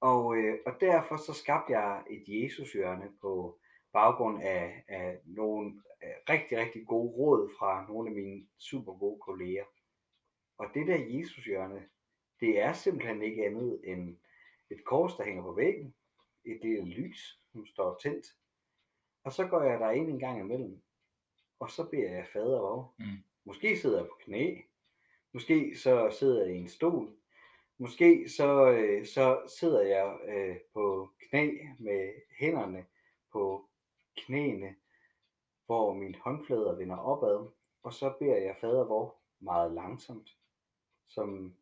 Og, 0.00 0.36
øh, 0.36 0.58
og 0.66 0.72
derfor 0.80 1.16
så 1.16 1.32
skabte 1.32 1.72
jeg 1.72 2.02
et 2.10 2.24
Jesushjørne 2.28 3.12
på 3.20 3.58
baggrund 3.92 4.42
af, 4.42 4.84
af 4.88 5.18
nogle 5.24 5.82
øh, 6.02 6.34
rigtig, 6.34 6.58
rigtig 6.58 6.86
gode 6.86 7.12
råd 7.12 7.50
fra 7.58 7.86
nogle 7.88 8.08
af 8.10 8.14
mine 8.14 8.46
super 8.58 8.92
gode 8.92 9.20
kolleger. 9.20 9.64
Og 10.58 10.66
det 10.74 10.86
der 10.86 10.96
Jesushjørne, 11.08 11.88
det 12.40 12.60
er 12.60 12.72
simpelthen 12.72 13.22
ikke 13.22 13.46
andet 13.46 13.80
end 13.84 14.16
et 14.70 14.84
kors, 14.84 15.16
der 15.16 15.24
hænger 15.24 15.42
på 15.42 15.52
væggen, 15.52 15.94
et 16.44 16.60
lille 16.62 16.84
lys, 16.84 17.40
som 17.52 17.66
står 17.66 17.98
tændt. 18.02 18.26
Og 19.24 19.32
så 19.32 19.46
går 19.46 19.62
jeg 19.62 19.80
der 19.80 19.90
ind 19.90 20.08
en 20.08 20.18
gang 20.18 20.40
imellem, 20.40 20.82
og 21.58 21.70
så 21.70 21.88
beder 21.90 22.10
jeg 22.10 22.26
fader 22.32 22.58
over. 22.58 22.94
Mm. 22.98 23.04
Måske 23.44 23.78
sidder 23.78 23.98
jeg 23.98 24.06
på 24.06 24.16
knæ, 24.20 24.56
måske 25.32 25.76
så 25.76 26.16
sidder 26.18 26.44
jeg 26.44 26.54
i 26.54 26.58
en 26.58 26.68
stol, 26.68 27.18
Måske 27.80 28.28
så, 28.28 28.70
øh, 28.70 29.06
så 29.06 29.40
sidder 29.58 29.82
jeg 29.82 30.18
øh, 30.28 30.56
på 30.74 31.10
knæ 31.28 31.50
med 31.78 32.12
hænderne 32.38 32.86
på 33.32 33.68
knæene, 34.16 34.74
hvor 35.66 35.94
mine 35.94 36.18
håndflader 36.18 36.74
vender 36.74 36.96
opad, 36.96 37.50
og 37.82 37.92
så 37.92 38.14
beder 38.18 38.36
jeg 38.36 38.56
fader 38.60 38.84
vor 38.84 39.16
meget 39.40 39.72
langsomt, 39.72 40.36
som 41.08 41.56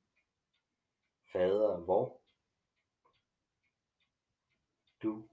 fader 1.33 1.85
vor, 1.87 2.21
du, 5.03 5.29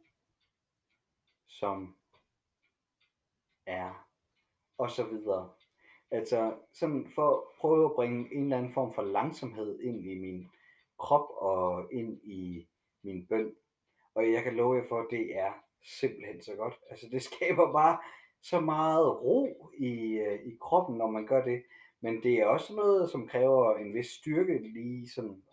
som 1.48 1.98
er, 3.66 4.08
og 4.78 4.92
så 4.92 5.04
videre. 5.04 5.54
Altså 6.12 6.56
sådan 6.74 7.12
for 7.16 7.32
at 7.32 7.44
prøve 7.60 7.86
at 7.86 7.96
bringe 7.96 8.36
en 8.36 8.44
eller 8.44 8.58
anden 8.58 8.74
form 8.74 8.94
for 8.94 9.02
langsomhed 9.02 9.80
ind 9.80 10.06
i 10.06 10.20
min 10.20 10.50
krop 11.00 11.30
og 11.30 11.94
ind 11.94 12.20
i 12.24 12.68
min 13.04 13.28
bøn. 13.28 13.56
Og 14.16 14.32
jeg 14.32 14.44
kan 14.44 14.56
love 14.56 14.76
jer 14.76 14.88
for, 14.90 15.00
at 15.00 15.08
det 15.10 15.38
er 15.38 15.54
simpelthen 16.00 16.42
så 16.42 16.56
godt. 16.56 16.80
Altså 16.90 17.08
det 17.12 17.22
skaber 17.32 17.72
bare 17.72 17.98
så 18.42 18.60
meget 18.60 19.22
ro 19.22 19.72
i, 19.78 19.92
øh, 20.28 20.40
i 20.46 20.58
kroppen, 20.62 20.98
når 20.98 21.08
man 21.08 21.28
gør 21.28 21.44
det. 21.46 21.64
Men 22.02 22.24
det 22.24 22.34
er 22.34 22.46
også 22.46 22.76
noget, 22.76 23.10
som 23.10 23.28
kræver 23.28 23.78
en 23.78 23.94
vis 23.94 24.08
styrke 24.08 24.58
lige 24.74 25.10
sådan 25.10 25.44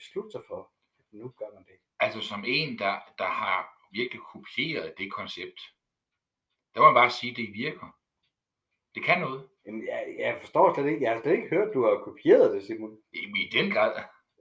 beslutte 0.00 0.30
sig 0.30 0.42
for, 0.48 0.60
at 0.98 1.04
nu 1.12 1.28
gør 1.38 1.50
man 1.54 1.64
det. 1.64 1.78
Altså 2.00 2.20
som 2.20 2.44
en, 2.46 2.78
der, 2.78 2.94
der 3.18 3.30
har 3.42 3.58
virkelig 3.92 4.22
kopieret 4.32 4.94
det 4.98 5.12
koncept, 5.12 5.60
der 6.74 6.80
må 6.80 6.86
man 6.86 6.94
bare 6.94 7.10
sige, 7.10 7.30
at 7.30 7.36
det 7.36 7.54
virker. 7.54 7.96
Det 8.94 9.04
kan 9.04 9.20
noget. 9.20 9.48
Jamen, 9.66 9.86
jeg, 9.86 10.16
jeg 10.18 10.38
forstår 10.40 10.74
slet 10.74 10.86
ikke, 10.86 11.02
jeg 11.02 11.12
har 11.12 11.20
slet 11.22 11.32
ikke 11.36 11.48
hørt, 11.48 11.74
du 11.74 11.82
har 11.84 12.04
kopieret 12.04 12.54
det, 12.54 12.66
Simon. 12.66 12.98
I, 13.12 13.18
i 13.18 13.48
den 13.52 13.70
grad. 13.70 13.92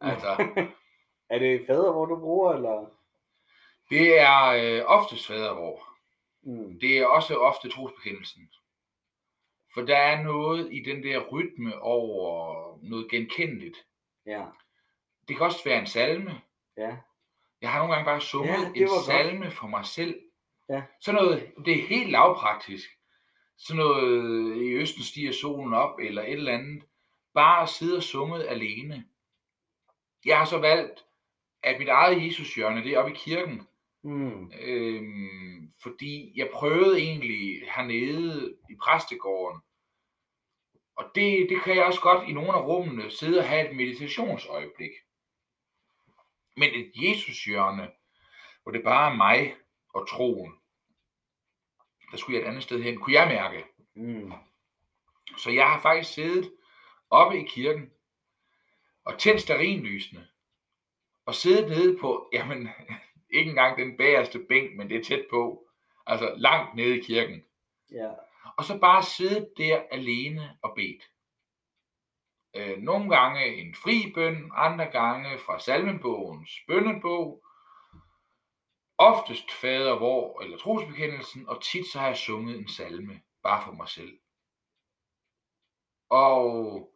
Altså, 0.01 0.31
Er 1.29 1.39
det 1.39 1.65
fader, 1.67 1.91
hvor 1.91 2.05
du 2.05 2.19
bruger, 2.19 2.53
eller? 2.53 2.99
det 3.89 4.19
er 4.19 4.45
øh, 4.45 4.85
oftest 4.85 5.27
fadervor. 5.27 5.83
Mm. 6.41 6.79
Det 6.79 6.97
er 6.97 7.05
også 7.05 7.35
ofte 7.37 7.69
trosbekendelsen. 7.69 8.49
For 9.73 9.81
der 9.81 9.97
er 9.97 10.23
noget 10.23 10.73
i 10.73 10.83
den 10.83 11.03
der 11.03 11.27
rytme 11.27 11.81
over 11.81 12.79
noget 12.83 13.11
genkendeligt. 13.11 13.77
Ja, 14.25 14.45
Det 15.29 15.37
kan 15.37 15.45
også 15.45 15.63
være 15.65 15.79
en 15.79 15.87
salme. 15.87 16.41
ja, 16.77 16.95
Jeg 17.61 17.71
har 17.71 17.79
nogle 17.79 17.93
gange 17.93 18.05
bare 18.05 18.21
sunget 18.21 18.51
Ja, 18.75 18.81
en 18.81 18.87
godt. 18.87 19.05
salme 19.05 19.51
for 19.51 19.67
mig 19.67 19.85
selv. 19.85 20.19
Ja. 20.69 20.83
Sådan 21.01 21.21
noget, 21.23 21.51
det 21.65 21.79
er 21.79 21.87
helt 21.87 22.09
lavpraktisk. 22.11 22.89
Sådan 23.57 23.77
noget, 23.77 24.57
i 24.57 24.73
Østen 24.73 25.03
stiger 25.03 25.31
solen 25.31 25.73
op, 25.73 25.99
eller 25.99 26.21
et 26.21 26.31
eller 26.31 26.51
andet. 26.53 26.83
Bare 27.33 27.63
at 27.63 27.69
sidde 27.69 27.97
og 27.97 28.03
sunget 28.03 28.45
alene. 28.47 29.05
Jeg 30.25 30.37
har 30.37 30.45
så 30.45 30.57
valgt, 30.57 31.05
at 31.63 31.79
mit 31.79 31.87
eget 31.89 32.25
Jesushjørne, 32.25 32.83
det 32.83 32.91
er 32.93 32.99
oppe 32.99 33.11
i 33.11 33.15
kirken. 33.15 33.67
mm. 34.03 34.51
Øhm, 34.61 35.71
fordi 35.81 36.33
jeg 36.35 36.49
prøvede 36.53 36.99
egentlig 36.99 37.61
hernede 37.75 38.57
i 38.69 38.75
præstegården, 38.81 39.61
og 40.95 41.05
det, 41.15 41.47
det 41.49 41.61
kan 41.63 41.75
jeg 41.75 41.85
også 41.85 42.01
godt 42.01 42.29
i 42.29 42.33
nogle 42.33 42.53
af 42.53 42.61
rummene 42.65 43.11
sidde 43.11 43.39
og 43.39 43.47
have 43.49 43.69
et 43.69 43.75
meditationsøjeblik. 43.75 44.91
Men 46.59 46.73
et 46.73 46.91
Jesushjørne, 46.95 47.91
hvor 48.63 48.71
det 48.71 48.83
bare 48.83 49.11
er 49.11 49.15
mig 49.15 49.55
og 49.93 50.09
troen, 50.09 50.53
der 52.11 52.17
skulle 52.17 52.37
jeg 52.37 52.45
et 52.45 52.49
andet 52.49 52.63
sted 52.63 52.83
hen, 52.83 52.97
kunne 52.97 53.13
jeg 53.13 53.27
mærke. 53.27 53.65
Mm. 53.95 54.33
Så 55.37 55.51
jeg 55.51 55.69
har 55.69 55.81
faktisk 55.81 56.13
siddet 56.13 56.51
oppe 57.09 57.39
i 57.41 57.47
kirken 57.47 57.91
og 59.05 59.19
tændt 59.19 59.41
sterinlysene 59.41 60.27
og 61.25 61.35
siddet 61.35 61.69
nede 61.69 61.97
på, 61.97 62.29
jamen, 62.33 62.69
ikke 63.37 63.49
engang 63.49 63.77
den 63.77 63.97
bagerste 63.97 64.39
bænk, 64.49 64.75
men 64.77 64.89
det 64.89 64.97
er 64.97 65.03
tæt 65.03 65.25
på, 65.29 65.67
altså 66.05 66.33
langt 66.37 66.75
nede 66.75 66.99
i 66.99 67.01
kirken. 67.01 67.43
Ja, 67.91 68.09
Og 68.57 68.63
så 68.63 68.79
bare 68.79 69.03
siddet 69.03 69.49
der 69.57 69.81
alene 69.91 70.57
og 70.63 70.73
bedt. 70.75 71.03
Øh, 72.55 72.77
nogle 72.77 73.15
gange 73.15 73.55
en 73.55 73.75
fri 73.75 74.11
bøn, 74.15 74.51
andre 74.53 74.85
gange 74.85 75.39
fra 75.39 75.59
salmebogens 75.59 76.51
bønnebog. 76.67 77.43
Oftest 78.97 79.51
fader 79.51 79.97
hvor 79.97 80.41
eller 80.41 80.57
trosbekendelsen, 80.57 81.49
og 81.49 81.63
tit 81.63 81.87
så 81.87 81.99
har 81.99 82.07
jeg 82.07 82.17
sunget 82.17 82.57
en 82.57 82.67
salme, 82.67 83.21
bare 83.43 83.63
for 83.65 83.71
mig 83.71 83.89
selv. 83.89 84.19
Og 86.09 86.95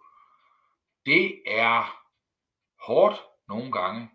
det 1.06 1.44
er 1.46 2.04
hårdt 2.86 3.22
nogle 3.48 3.72
gange, 3.72 4.10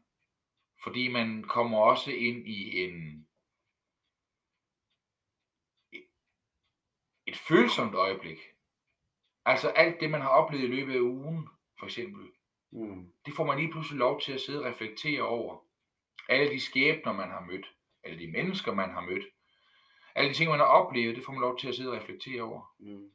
fordi 0.82 1.08
man 1.08 1.44
kommer 1.44 1.78
også 1.78 2.10
ind 2.10 2.48
i 2.48 2.84
en 2.84 3.28
et 7.26 7.36
følsomt 7.36 7.94
øjeblik. 7.94 8.38
Altså 9.48 9.68
alt 9.68 10.00
det, 10.00 10.10
man 10.10 10.20
har 10.20 10.28
oplevet 10.28 10.64
i 10.64 10.66
løbet 10.66 10.94
af 10.94 11.00
ugen, 11.00 11.48
for 11.78 11.86
eksempel, 11.86 12.30
mm. 12.70 13.12
det 13.26 13.34
får 13.34 13.44
man 13.44 13.58
lige 13.58 13.72
pludselig 13.72 13.98
lov 13.98 14.20
til 14.20 14.32
at 14.32 14.40
sidde 14.40 14.60
og 14.60 14.66
reflektere 14.66 15.22
over. 15.22 15.64
Alle 16.28 16.52
de 16.52 16.60
skæbner, 16.60 17.12
man 17.12 17.28
har 17.28 17.40
mødt, 17.40 17.66
alle 18.04 18.18
de 18.18 18.32
mennesker, 18.32 18.74
man 18.74 18.90
har 18.90 19.00
mødt, 19.00 19.24
alle 20.14 20.30
de 20.30 20.34
ting, 20.34 20.50
man 20.50 20.58
har 20.58 20.66
oplevet, 20.66 21.16
det 21.16 21.24
får 21.24 21.32
man 21.32 21.40
lov 21.40 21.58
til 21.58 21.68
at 21.68 21.74
sidde 21.74 21.90
og 21.90 21.96
reflektere 21.96 22.42
over. 22.42 22.74
Mm. 22.78 23.10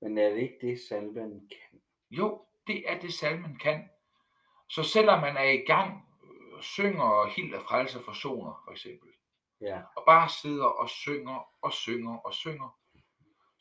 Men 0.00 0.18
er 0.18 0.30
det 0.30 0.42
ikke 0.42 0.58
det, 0.60 0.80
salmen 0.88 1.48
kan? 1.48 1.80
Jo, 2.10 2.46
det 2.66 2.90
er 2.90 3.00
det 3.00 3.14
salmen 3.14 3.58
kan. 3.58 3.88
Så 4.68 4.82
selvom 4.82 5.20
man 5.20 5.36
er 5.36 5.50
i 5.50 5.64
gang, 5.66 6.08
øh, 6.24 6.62
synger 6.62 7.30
Hilda 7.36 7.58
Frelser 7.58 8.02
Forsoner, 8.02 8.62
for 8.64 8.72
eksempel, 8.72 9.08
Ja, 9.60 9.82
og 9.96 10.02
bare 10.06 10.28
sidder 10.28 10.64
og 10.64 10.88
synger 10.88 11.48
og 11.62 11.72
synger 11.72 12.16
og 12.16 12.34
synger, 12.34 12.78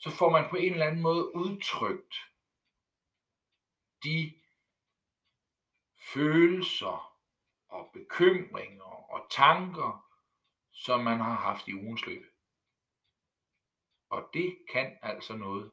så 0.06 0.12
får 0.12 0.30
man 0.30 0.50
på 0.50 0.56
en 0.56 0.74
eller 0.74 0.86
anden 0.86 1.02
måde 1.02 1.36
udtrykt 1.36 2.16
de 4.04 4.34
følelser 6.14 7.18
og 7.68 7.90
bekymringer 7.94 9.12
og 9.14 9.28
tanker, 9.30 10.10
som 10.72 11.00
man 11.04 11.20
har 11.20 11.36
haft 11.36 11.68
i 11.68 11.74
ugens 11.74 12.06
løb. 12.06 12.26
Og 14.10 14.30
det 14.34 14.58
kan 14.72 14.98
altså 15.02 15.36
noget. 15.36 15.72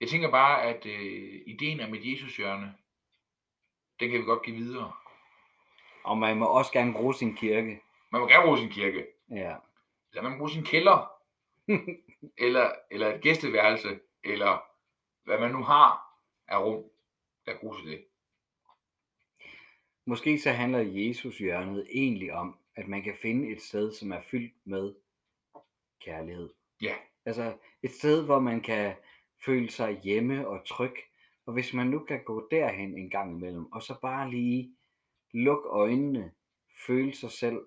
Jeg 0.00 0.08
tænker 0.08 0.30
bare, 0.30 0.62
at 0.62 0.86
øh, 0.86 1.42
ideen 1.46 1.80
om 1.80 1.94
et 1.94 2.12
Jesushjørne, 2.12 2.78
den 4.00 4.10
kan 4.10 4.20
vi 4.20 4.24
godt 4.24 4.42
give 4.42 4.56
videre. 4.56 4.92
og 6.04 6.18
man 6.18 6.36
må 6.36 6.46
også 6.46 6.72
gerne 6.72 6.92
bruge 6.92 7.14
sin 7.14 7.36
kirke. 7.36 7.82
Man 8.10 8.20
må 8.20 8.28
gerne 8.28 8.44
bruge 8.44 8.58
sin 8.58 8.70
kirke, 8.70 9.06
Ja, 9.30 9.56
eller 10.10 10.22
man 10.22 10.38
bruge 10.38 10.50
sin 10.50 10.64
kælder, 10.64 11.12
eller, 12.46 12.72
eller 12.90 13.14
et 13.14 13.22
gæsteværelse, 13.22 14.00
eller 14.24 14.64
hvad 15.24 15.40
man 15.40 15.50
nu 15.50 15.62
har 15.62 16.10
af 16.48 16.64
rum, 16.64 16.84
der 17.46 17.58
bruges 17.60 17.82
til 17.82 17.90
det. 17.90 18.04
måske 20.06 20.38
så 20.38 20.50
handler 20.50 20.78
Jesus 20.78 21.38
hjørnet 21.38 21.86
egentlig 21.90 22.32
om, 22.32 22.58
at 22.76 22.88
man 22.88 23.02
kan 23.02 23.14
finde 23.22 23.52
et 23.52 23.62
sted, 23.62 23.92
som 23.92 24.12
er 24.12 24.20
fyldt 24.20 24.54
med 24.64 24.94
kærlighed. 26.00 26.50
Ja. 26.82 26.94
Altså 27.24 27.56
et 27.82 27.90
sted, 27.90 28.24
hvor 28.24 28.38
man 28.38 28.60
kan 28.60 28.94
føle 29.44 29.70
sig 29.70 30.00
hjemme 30.00 30.48
og 30.48 30.66
tryg. 30.66 30.94
Og 31.46 31.52
hvis 31.52 31.74
man 31.74 31.86
nu 31.86 31.98
kan 31.98 32.24
gå 32.24 32.48
derhen 32.50 32.98
en 32.98 33.10
gang 33.10 33.36
imellem, 33.36 33.72
og 33.72 33.82
så 33.82 33.94
bare 34.02 34.30
lige 34.30 34.76
lukke 35.32 35.68
øjnene, 35.68 36.32
føle 36.86 37.14
sig 37.14 37.30
selv, 37.30 37.66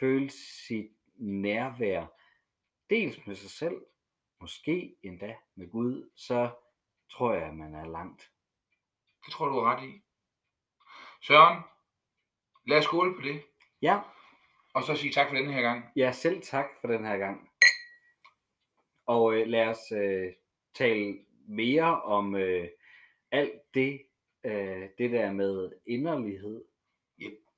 føle 0.00 0.30
sit 0.30 0.90
nærvær, 1.20 2.06
dels 2.90 3.26
med 3.26 3.34
sig 3.36 3.50
selv, 3.50 3.80
måske 4.40 4.96
endda 5.02 5.36
med 5.54 5.70
Gud, 5.70 6.10
så 6.16 6.50
tror 7.10 7.34
jeg, 7.34 7.42
at 7.46 7.54
man 7.56 7.74
er 7.74 7.84
langt. 7.88 8.30
Det 9.24 9.32
tror 9.32 9.48
du 9.48 9.58
er 9.58 9.64
ret 9.76 9.88
i. 9.88 10.02
Søren, 11.22 11.62
lad 12.66 12.78
os 12.78 12.84
skåle 12.84 13.14
på 13.14 13.20
det. 13.22 13.42
Ja, 13.82 14.00
Og 14.74 14.82
så 14.82 14.96
sige 14.96 15.12
tak 15.12 15.28
for 15.28 15.36
denne 15.36 15.52
her 15.52 15.62
gang. 15.62 15.84
ja 15.96 16.12
selv 16.12 16.42
tak 16.42 16.66
for 16.80 16.88
den 16.88 17.04
her 17.04 17.16
gang. 17.18 17.50
Og 19.06 19.34
øh, 19.34 19.46
lad 19.46 19.66
os 19.68 19.92
øh, 19.92 20.32
tale 20.74 21.18
mere 21.48 22.02
om 22.02 22.34
øh, 22.36 22.68
alt 23.30 23.74
det, 23.74 24.02
øh, 24.44 24.88
det 24.98 25.10
der 25.10 25.32
med 25.32 25.72
inderlighed 25.86 26.64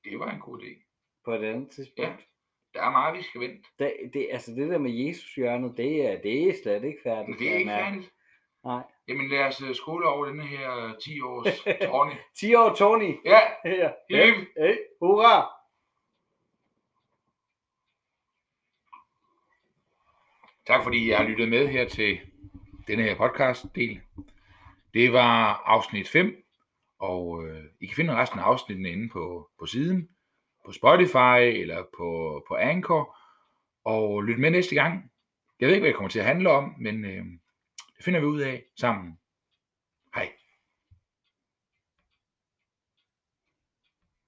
Det 0.04 0.18
var 0.18 0.30
en 0.30 0.40
god 0.40 0.60
idé. 0.62 0.82
på 1.24 1.34
et 1.34 1.44
andet 1.44 1.70
tidspunkt. 1.70 2.20
Ja. 2.20 2.26
Der 2.74 2.82
er 2.82 2.90
meget, 2.90 3.18
vi 3.18 3.22
skal 3.22 3.40
vente. 3.40 3.68
Det, 3.78 3.92
det, 4.14 4.28
altså 4.32 4.50
det 4.52 4.70
der 4.70 4.78
med 4.78 4.90
Jesus 4.90 5.34
hjørnet, 5.34 5.76
det 5.76 6.06
er, 6.06 6.20
det 6.22 6.48
er 6.48 6.54
slet 6.62 6.84
ikke 6.84 6.98
færdigt. 7.02 7.38
Det 7.38 7.50
er 7.52 7.56
ikke 7.56 7.70
færdigt. 7.70 8.12
Nej. 8.64 8.82
Jamen 9.08 9.28
lad 9.28 9.44
os 9.44 9.62
øh, 9.62 9.74
skåle 9.74 10.08
over 10.08 10.26
denne 10.26 10.46
her 10.46 10.94
10 11.04 11.20
års 11.20 11.60
tårne. 11.86 12.12
10 12.36 12.54
år, 12.60 12.74
Tony. 12.74 13.16
Ja, 13.24 13.40
Ja. 13.80 13.90
Hip. 14.10 14.48
Hey, 14.58 14.76
hurra! 15.00 15.62
tak 20.66 20.82
fordi 20.82 21.10
jeg 21.10 21.18
har 21.18 21.24
lyttet 21.28 21.48
med 21.48 21.68
her 21.68 21.88
til 21.88 22.20
denne 22.86 23.02
her 23.02 23.16
podcast 23.16 23.64
del. 23.74 24.00
Det 24.94 25.12
var 25.12 25.62
afsnit 25.66 26.08
5, 26.08 26.44
og 26.98 27.46
øh, 27.46 27.64
I 27.80 27.86
kan 27.86 27.96
finde 27.96 28.16
resten 28.16 28.38
af 28.40 28.42
afsnittene 28.42 28.88
inde 28.90 29.08
på, 29.08 29.50
på 29.58 29.66
siden, 29.66 30.08
på 30.64 30.72
Spotify 30.72 31.60
eller 31.60 31.82
på, 31.96 32.42
på 32.48 32.54
Anchor, 32.54 33.16
og 33.84 34.22
lyt 34.22 34.38
med 34.38 34.50
næste 34.50 34.74
gang. 34.74 35.10
Jeg 35.60 35.66
ved 35.66 35.74
ikke, 35.74 35.82
hvad 35.82 35.88
det 35.88 35.96
kommer 35.96 36.10
til 36.10 36.18
at 36.18 36.24
handle 36.24 36.50
om, 36.50 36.74
men 36.78 37.04
øh, 37.04 37.24
det 37.96 38.04
finder 38.04 38.20
vi 38.20 38.26
ud 38.26 38.40
af 38.40 38.64
sammen. 38.76 39.18